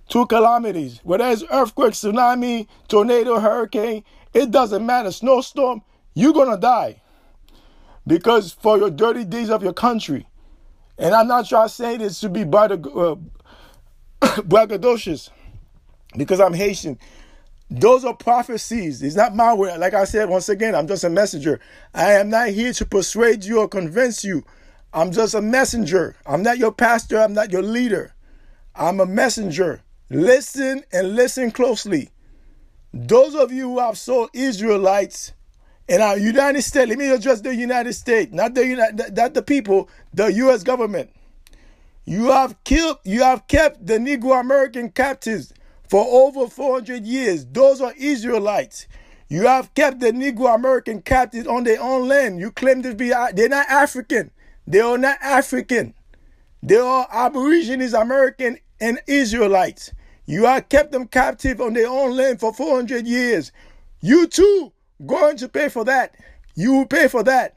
Two 0.08 0.26
calamities. 0.26 1.00
Whether 1.02 1.28
it's 1.30 1.44
earthquake, 1.50 1.92
tsunami, 1.92 2.66
tornado, 2.88 3.38
hurricane, 3.40 4.04
it 4.32 4.50
doesn't 4.50 4.84
matter. 4.84 5.10
Snowstorm, 5.10 5.82
you're 6.14 6.32
to 6.32 6.56
die. 6.56 7.00
Because 8.06 8.52
for 8.52 8.76
your 8.76 8.90
dirty 8.90 9.24
deeds 9.24 9.50
of 9.50 9.62
your 9.62 9.72
country. 9.72 10.26
And 10.98 11.14
I'm 11.14 11.26
not 11.26 11.48
trying 11.48 11.68
to 11.68 11.74
say 11.74 11.96
this 11.96 12.20
to 12.20 12.28
be 12.28 12.42
uh, 12.42 12.46
braggadocious. 14.20 15.30
Because 16.16 16.40
I'm 16.40 16.54
Haitian. 16.54 16.98
Those 17.70 18.04
are 18.04 18.14
prophecies. 18.14 19.02
It's 19.02 19.16
not 19.16 19.34
my 19.34 19.54
word. 19.54 19.80
Like 19.80 19.94
I 19.94 20.04
said, 20.04 20.28
once 20.28 20.48
again, 20.48 20.74
I'm 20.74 20.86
just 20.86 21.02
a 21.02 21.10
messenger. 21.10 21.58
I 21.94 22.12
am 22.12 22.28
not 22.28 22.48
here 22.50 22.72
to 22.74 22.84
persuade 22.84 23.44
you 23.44 23.60
or 23.60 23.68
convince 23.68 24.22
you. 24.22 24.44
I'm 24.92 25.10
just 25.10 25.34
a 25.34 25.40
messenger. 25.40 26.14
I'm 26.24 26.42
not 26.42 26.58
your 26.58 26.70
pastor. 26.72 27.18
I'm 27.18 27.32
not 27.32 27.50
your 27.50 27.62
leader. 27.62 28.14
I'm 28.76 29.00
a 29.00 29.06
messenger. 29.06 29.82
Listen 30.14 30.84
and 30.92 31.16
listen 31.16 31.50
closely. 31.50 32.08
Those 32.92 33.34
of 33.34 33.50
you 33.50 33.70
who 33.70 33.78
have 33.80 33.98
sold 33.98 34.30
Israelites 34.32 35.32
in 35.88 36.00
our 36.00 36.16
United 36.16 36.62
States, 36.62 36.88
let 36.88 36.98
me 36.98 37.10
address 37.10 37.40
the 37.40 37.52
United 37.52 37.94
States, 37.94 38.32
not 38.32 38.54
the 38.54 38.64
United, 38.64 39.16
not 39.16 39.34
the 39.34 39.42
people, 39.42 39.88
the 40.12 40.32
U.S. 40.32 40.62
government. 40.62 41.10
You 42.04 42.30
have 42.30 42.62
killed, 42.62 42.98
you 43.02 43.24
have 43.24 43.48
kept 43.48 43.84
the 43.84 43.98
Negro 43.98 44.38
American 44.38 44.90
captives 44.90 45.52
for 45.88 46.06
over 46.08 46.46
400 46.46 47.04
years. 47.04 47.44
Those 47.46 47.80
are 47.80 47.92
Israelites. 47.98 48.86
You 49.28 49.48
have 49.48 49.74
kept 49.74 49.98
the 49.98 50.12
Negro 50.12 50.54
American 50.54 51.02
captives 51.02 51.48
on 51.48 51.64
their 51.64 51.82
own 51.82 52.06
land. 52.06 52.38
You 52.38 52.52
claim 52.52 52.84
to 52.84 52.94
be, 52.94 53.08
they're 53.08 53.48
not 53.48 53.68
African. 53.68 54.30
They 54.64 54.78
are 54.78 54.96
not 54.96 55.18
African. 55.20 55.92
They 56.62 56.76
are 56.76 57.08
Aborigines, 57.10 57.94
American, 57.94 58.58
and 58.80 59.00
Israelites. 59.08 59.90
You 60.26 60.44
have 60.44 60.68
kept 60.68 60.92
them 60.92 61.06
captive 61.06 61.60
on 61.60 61.74
their 61.74 61.88
own 61.88 62.16
land 62.16 62.40
for 62.40 62.52
400 62.52 63.06
years. 63.06 63.52
You 64.00 64.26
too 64.26 64.72
going 65.04 65.36
to 65.38 65.48
pay 65.48 65.68
for 65.68 65.84
that. 65.84 66.14
You 66.54 66.72
will 66.72 66.86
pay 66.86 67.08
for 67.08 67.22
that. 67.24 67.56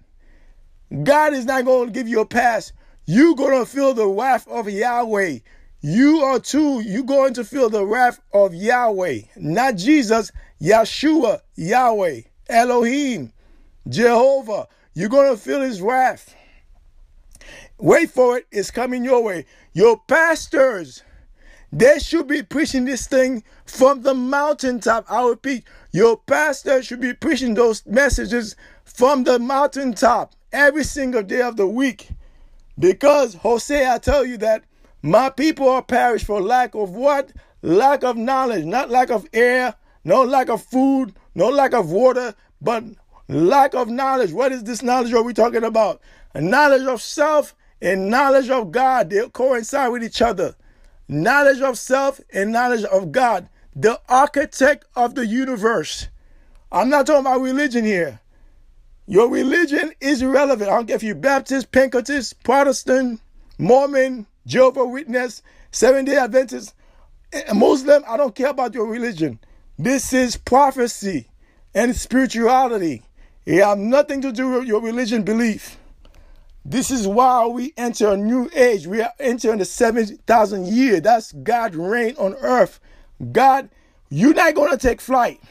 God 1.04 1.34
is 1.34 1.46
not 1.46 1.66
going 1.66 1.88
to 1.88 1.94
give 1.94 2.08
you 2.08 2.22
a 2.22 2.26
pass. 2.26 2.72
You're 3.06 3.36
going 3.36 3.58
to 3.58 3.70
feel 3.70 3.94
the 3.94 4.08
wrath 4.08 4.48
of 4.48 4.70
Yahweh. 4.70 5.40
You 5.82 6.22
are 6.24 6.40
too, 6.40 6.82
you're 6.82 7.04
going 7.04 7.34
to 7.36 7.44
feel 7.44 7.70
the 7.70 7.86
wrath 7.86 8.20
of 8.34 8.54
Yahweh. 8.54 9.20
Not 9.38 9.76
Jesus, 9.76 10.32
Yeshua, 10.62 11.42
Yahweh, 11.56 12.22
Elohim, 12.50 13.32
Jehovah. 13.88 14.68
You're 14.94 15.10
going 15.10 15.34
to 15.34 15.42
feel 15.42 15.62
his 15.62 15.82
wrath. 15.82 16.34
Wait 17.78 18.10
for 18.10 18.38
it. 18.38 18.48
It's 18.52 18.72
coming 18.72 19.04
your 19.06 19.24
way. 19.24 19.46
Your 19.74 20.02
pastors, 20.08 21.04
they 21.72 22.00
should 22.00 22.28
be 22.28 22.44
preaching 22.44 22.86
this 22.86 23.08
thing 23.08 23.44
from 23.66 24.02
the 24.02 24.14
mountaintop. 24.14 25.06
I 25.10 25.28
repeat, 25.28 25.66
your 25.92 26.18
pastor 26.18 26.82
should 26.82 27.02
be 27.02 27.14
preaching 27.14 27.54
those 27.54 27.86
messages 27.86 28.56
from 28.86 29.24
the 29.26 29.38
mountaintop 29.40 30.34
every 30.52 30.84
single 30.84 31.24
day 31.24 31.42
of 31.42 31.58
the 31.58 31.68
week. 31.68 32.10
Because 32.80 33.36
Hosea, 33.36 33.94
I 33.94 33.98
tell 33.98 34.26
you 34.26 34.38
that 34.38 34.64
my 35.02 35.30
people 35.30 35.68
are 35.70 35.82
perished 35.82 36.26
for 36.26 36.42
lack 36.42 36.74
of 36.76 36.92
what? 36.92 37.32
Lack 37.62 38.04
of 38.04 38.16
knowledge, 38.16 38.66
not 38.66 38.90
lack 38.90 39.10
of 39.10 39.28
air, 39.34 39.76
no 40.04 40.24
lack 40.24 40.50
of 40.50 40.64
food, 40.64 41.14
no 41.36 41.50
lack 41.50 41.74
of 41.74 41.92
water, 41.92 42.34
but 42.62 42.84
lack 43.28 43.74
of 43.74 43.90
knowledge. 43.90 44.32
What 44.32 44.52
is 44.52 44.64
this 44.64 44.82
knowledge 44.82 45.14
are 45.14 45.24
we 45.24 45.34
talking 45.34 45.64
about? 45.64 46.02
A 46.34 46.42
knowledge 46.42 46.84
of 46.84 47.02
self 47.02 47.56
and 47.82 48.10
knowledge 48.10 48.50
of 48.50 48.72
God. 48.72 49.10
They 49.10 49.28
coincide 49.30 49.92
with 49.92 50.04
each 50.04 50.22
other. 50.22 50.56
Knowledge 51.08 51.62
of 51.62 51.78
self 51.78 52.20
and 52.34 52.52
knowledge 52.52 52.84
of 52.84 53.12
God, 53.12 53.48
the 53.76 54.02
architect 54.10 54.86
of 54.96 55.16
the 55.16 55.26
universe. 55.26 56.08
I'm 56.72 56.90
not 56.90 57.08
talking 57.08 57.22
about 57.22 57.42
religion 57.42 57.86
here. 57.86 58.20
Your 59.06 59.30
religion 59.30 59.94
is 60.02 60.22
irrelevant. 60.22 60.70
I 60.70 60.76
don't 60.76 60.88
care 60.88 60.98
if 60.98 61.04
you're 61.04 61.16
Baptist, 61.16 61.72
Pentecostal, 61.72 62.38
Protestant, 62.44 63.22
Mormon, 63.58 64.28
Jehovah 64.46 64.86
Witness, 64.86 65.42
Seven 65.72 66.04
Day 66.04 66.18
Adventist, 66.18 66.74
eh, 67.32 67.54
Muslim. 67.54 68.04
I 68.06 68.18
don't 68.18 68.36
care 68.36 68.50
about 68.50 68.74
your 68.74 68.88
religion. 68.88 69.40
This 69.80 70.12
is 70.12 70.36
prophecy 70.36 71.28
and 71.74 71.96
spirituality. 71.96 73.04
It 73.46 73.64
has 73.64 73.78
nothing 73.78 74.22
to 74.24 74.34
do 74.34 74.50
with 74.50 74.66
your 74.68 74.82
religion 74.82 75.24
belief. 75.24 75.78
This 76.70 76.92
is 76.92 77.08
why 77.08 77.48
we 77.48 77.74
enter 77.78 78.10
a 78.10 78.18
new 78.18 78.50
age. 78.54 78.88
We 78.88 79.02
are 79.02 79.14
entering 79.22 79.60
the 79.60 79.66
7,000 79.66 80.68
year. 80.68 81.00
That's 81.00 81.32
God's 81.32 81.78
reign 81.78 82.14
on 82.18 82.36
earth. 82.36 82.82
God, 83.32 83.70
you're 84.10 84.34
not 84.34 84.54
going 84.54 84.72
to 84.72 84.78
take 84.78 85.00
flight. 85.00 85.42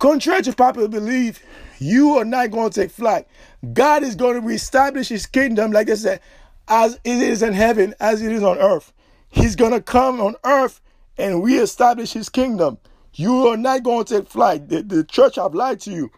Contrary 0.00 0.42
to 0.42 0.52
popular 0.54 0.88
belief, 0.88 1.40
you 1.78 2.18
are 2.18 2.24
not 2.24 2.50
going 2.50 2.70
to 2.70 2.80
take 2.80 2.90
flight. 2.90 3.28
God 3.72 4.02
is 4.02 4.16
going 4.16 4.34
to 4.34 4.40
reestablish 4.40 5.08
his 5.08 5.24
kingdom, 5.24 5.70
like 5.70 5.88
I 5.88 5.94
said, 5.94 6.20
as 6.66 6.98
it 7.04 7.22
is 7.22 7.40
in 7.40 7.52
heaven, 7.52 7.94
as 8.00 8.22
it 8.22 8.32
is 8.32 8.42
on 8.42 8.58
earth. 8.58 8.92
He's 9.28 9.54
going 9.54 9.70
to 9.70 9.80
come 9.80 10.20
on 10.20 10.34
earth 10.42 10.80
and 11.16 11.44
reestablish 11.44 12.12
his 12.12 12.28
kingdom. 12.28 12.78
You 13.14 13.46
are 13.46 13.56
not 13.56 13.84
going 13.84 14.04
to 14.06 14.18
take 14.18 14.28
flight. 14.28 14.68
The, 14.68 14.82
the 14.82 15.04
church 15.04 15.36
have 15.36 15.54
lied 15.54 15.78
to 15.82 15.92
you. 15.92 16.10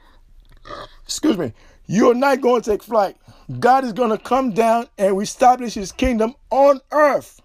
Excuse 1.03 1.37
me. 1.37 1.53
You 1.87 2.11
are 2.11 2.15
not 2.15 2.41
going 2.41 2.63
to 2.63 2.71
take 2.71 2.83
flight. 2.83 3.19
God 3.61 3.85
is 3.85 3.93
going 3.93 4.11
to 4.11 4.19
come 4.19 4.53
down 4.53 4.89
and 4.99 5.21
establish 5.21 5.75
his 5.75 5.93
kingdom 5.93 6.35
on 6.51 6.81
earth. 6.91 7.41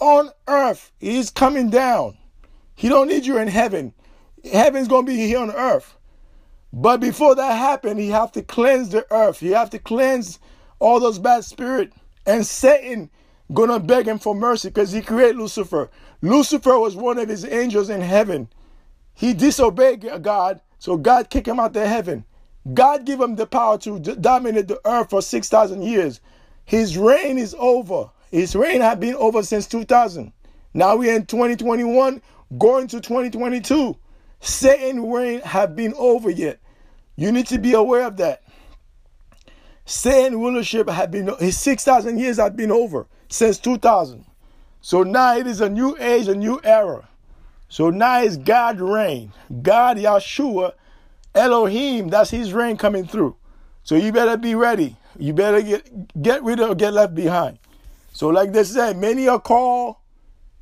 On 0.00 0.30
earth. 0.46 0.92
He's 0.98 1.30
coming 1.30 1.70
down. 1.70 2.16
He 2.74 2.88
don't 2.88 3.08
need 3.08 3.26
you 3.26 3.38
in 3.38 3.48
heaven. 3.48 3.94
Heaven's 4.44 4.88
going 4.88 5.06
to 5.06 5.12
be 5.12 5.18
here 5.18 5.38
on 5.38 5.50
earth. 5.50 5.96
But 6.72 7.00
before 7.00 7.34
that 7.34 7.56
happen, 7.56 7.96
he 7.96 8.08
have 8.10 8.32
to 8.32 8.42
cleanse 8.42 8.90
the 8.90 9.06
earth. 9.12 9.40
He 9.40 9.50
have 9.50 9.70
to 9.70 9.78
cleanse 9.78 10.38
all 10.78 11.00
those 11.00 11.18
bad 11.18 11.44
spirit. 11.44 11.92
And 12.26 12.46
Satan 12.46 13.10
gonna 13.52 13.80
beg 13.80 14.06
him 14.06 14.18
for 14.18 14.34
mercy 14.34 14.68
because 14.68 14.92
he 14.92 15.00
created 15.00 15.36
Lucifer. 15.36 15.90
Lucifer 16.20 16.78
was 16.78 16.94
one 16.94 17.18
of 17.18 17.28
his 17.28 17.44
angels 17.44 17.88
in 17.88 18.00
heaven. 18.00 18.48
He 19.14 19.32
disobeyed 19.32 20.06
God, 20.22 20.60
so 20.78 20.96
God 20.96 21.30
kicked 21.30 21.48
him 21.48 21.58
out 21.58 21.76
of 21.76 21.86
heaven. 21.86 22.24
God 22.74 23.04
gave 23.04 23.20
him 23.20 23.36
the 23.36 23.46
power 23.46 23.78
to 23.78 23.98
dominate 23.98 24.68
the 24.68 24.80
earth 24.84 25.10
for 25.10 25.22
6,000 25.22 25.82
years. 25.82 26.20
His 26.64 26.98
reign 26.98 27.38
is 27.38 27.54
over. 27.58 28.10
His 28.30 28.54
reign 28.54 28.80
had 28.80 29.00
been 29.00 29.14
over 29.14 29.42
since 29.42 29.66
2000. 29.66 30.32
Now 30.74 30.96
we're 30.96 31.14
in 31.14 31.26
2021, 31.26 32.20
going 32.58 32.88
to 32.88 33.00
2022. 33.00 33.96
Satan 34.40 35.10
reign 35.10 35.40
have 35.40 35.74
been 35.74 35.94
over 35.94 36.30
yet. 36.30 36.60
You 37.16 37.32
need 37.32 37.46
to 37.46 37.58
be 37.58 37.72
aware 37.72 38.06
of 38.06 38.16
that. 38.18 38.42
Satan 39.86 40.38
rulership 40.38 40.88
had 40.88 41.10
been 41.10 41.34
his 41.38 41.58
6,000 41.58 42.18
years 42.18 42.36
have 42.36 42.56
been 42.56 42.70
over 42.70 43.06
since 43.28 43.58
2000. 43.58 44.24
So 44.82 45.02
now 45.02 45.36
it 45.36 45.46
is 45.46 45.60
a 45.60 45.68
new 45.68 45.96
age, 45.98 46.28
a 46.28 46.34
new 46.34 46.60
era. 46.62 47.08
So 47.68 47.90
now 47.90 48.20
it's 48.20 48.36
God 48.36 48.80
reign. 48.80 49.32
God 49.62 49.96
Yeshua 49.96 50.74
Elohim, 51.38 52.08
that's 52.08 52.30
his 52.30 52.52
reign 52.52 52.76
coming 52.76 53.06
through. 53.06 53.36
So 53.84 53.94
you 53.94 54.12
better 54.12 54.36
be 54.36 54.54
ready. 54.54 54.96
You 55.18 55.32
better 55.32 55.62
get 55.62 56.20
get 56.20 56.42
rid 56.42 56.60
of 56.60 56.76
get 56.76 56.92
left 56.92 57.14
behind. 57.14 57.58
So 58.12 58.28
like 58.28 58.52
they 58.52 58.64
said, 58.64 58.96
many 58.96 59.28
are 59.28 59.40
called, 59.40 59.96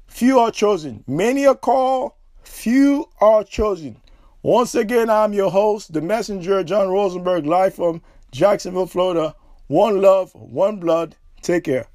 few 0.07 0.39
are 0.39 0.51
chosen. 0.51 1.03
Many 1.07 1.47
are 1.47 1.55
called, 1.55 2.13
few 2.43 3.09
are 3.21 3.43
chosen. 3.43 3.97
Once 4.43 4.75
again, 4.75 5.11
I'm 5.11 5.33
your 5.33 5.51
host, 5.51 5.93
the 5.93 6.01
messenger, 6.01 6.63
John 6.63 6.89
Rosenberg, 6.89 7.47
live 7.47 7.75
from 7.75 8.03
Jacksonville, 8.31 8.87
Florida. 8.87 9.35
One 9.67 10.01
love, 10.01 10.33
one 10.35 10.77
blood. 10.77 11.17
Take 11.43 11.65
care. 11.65 11.87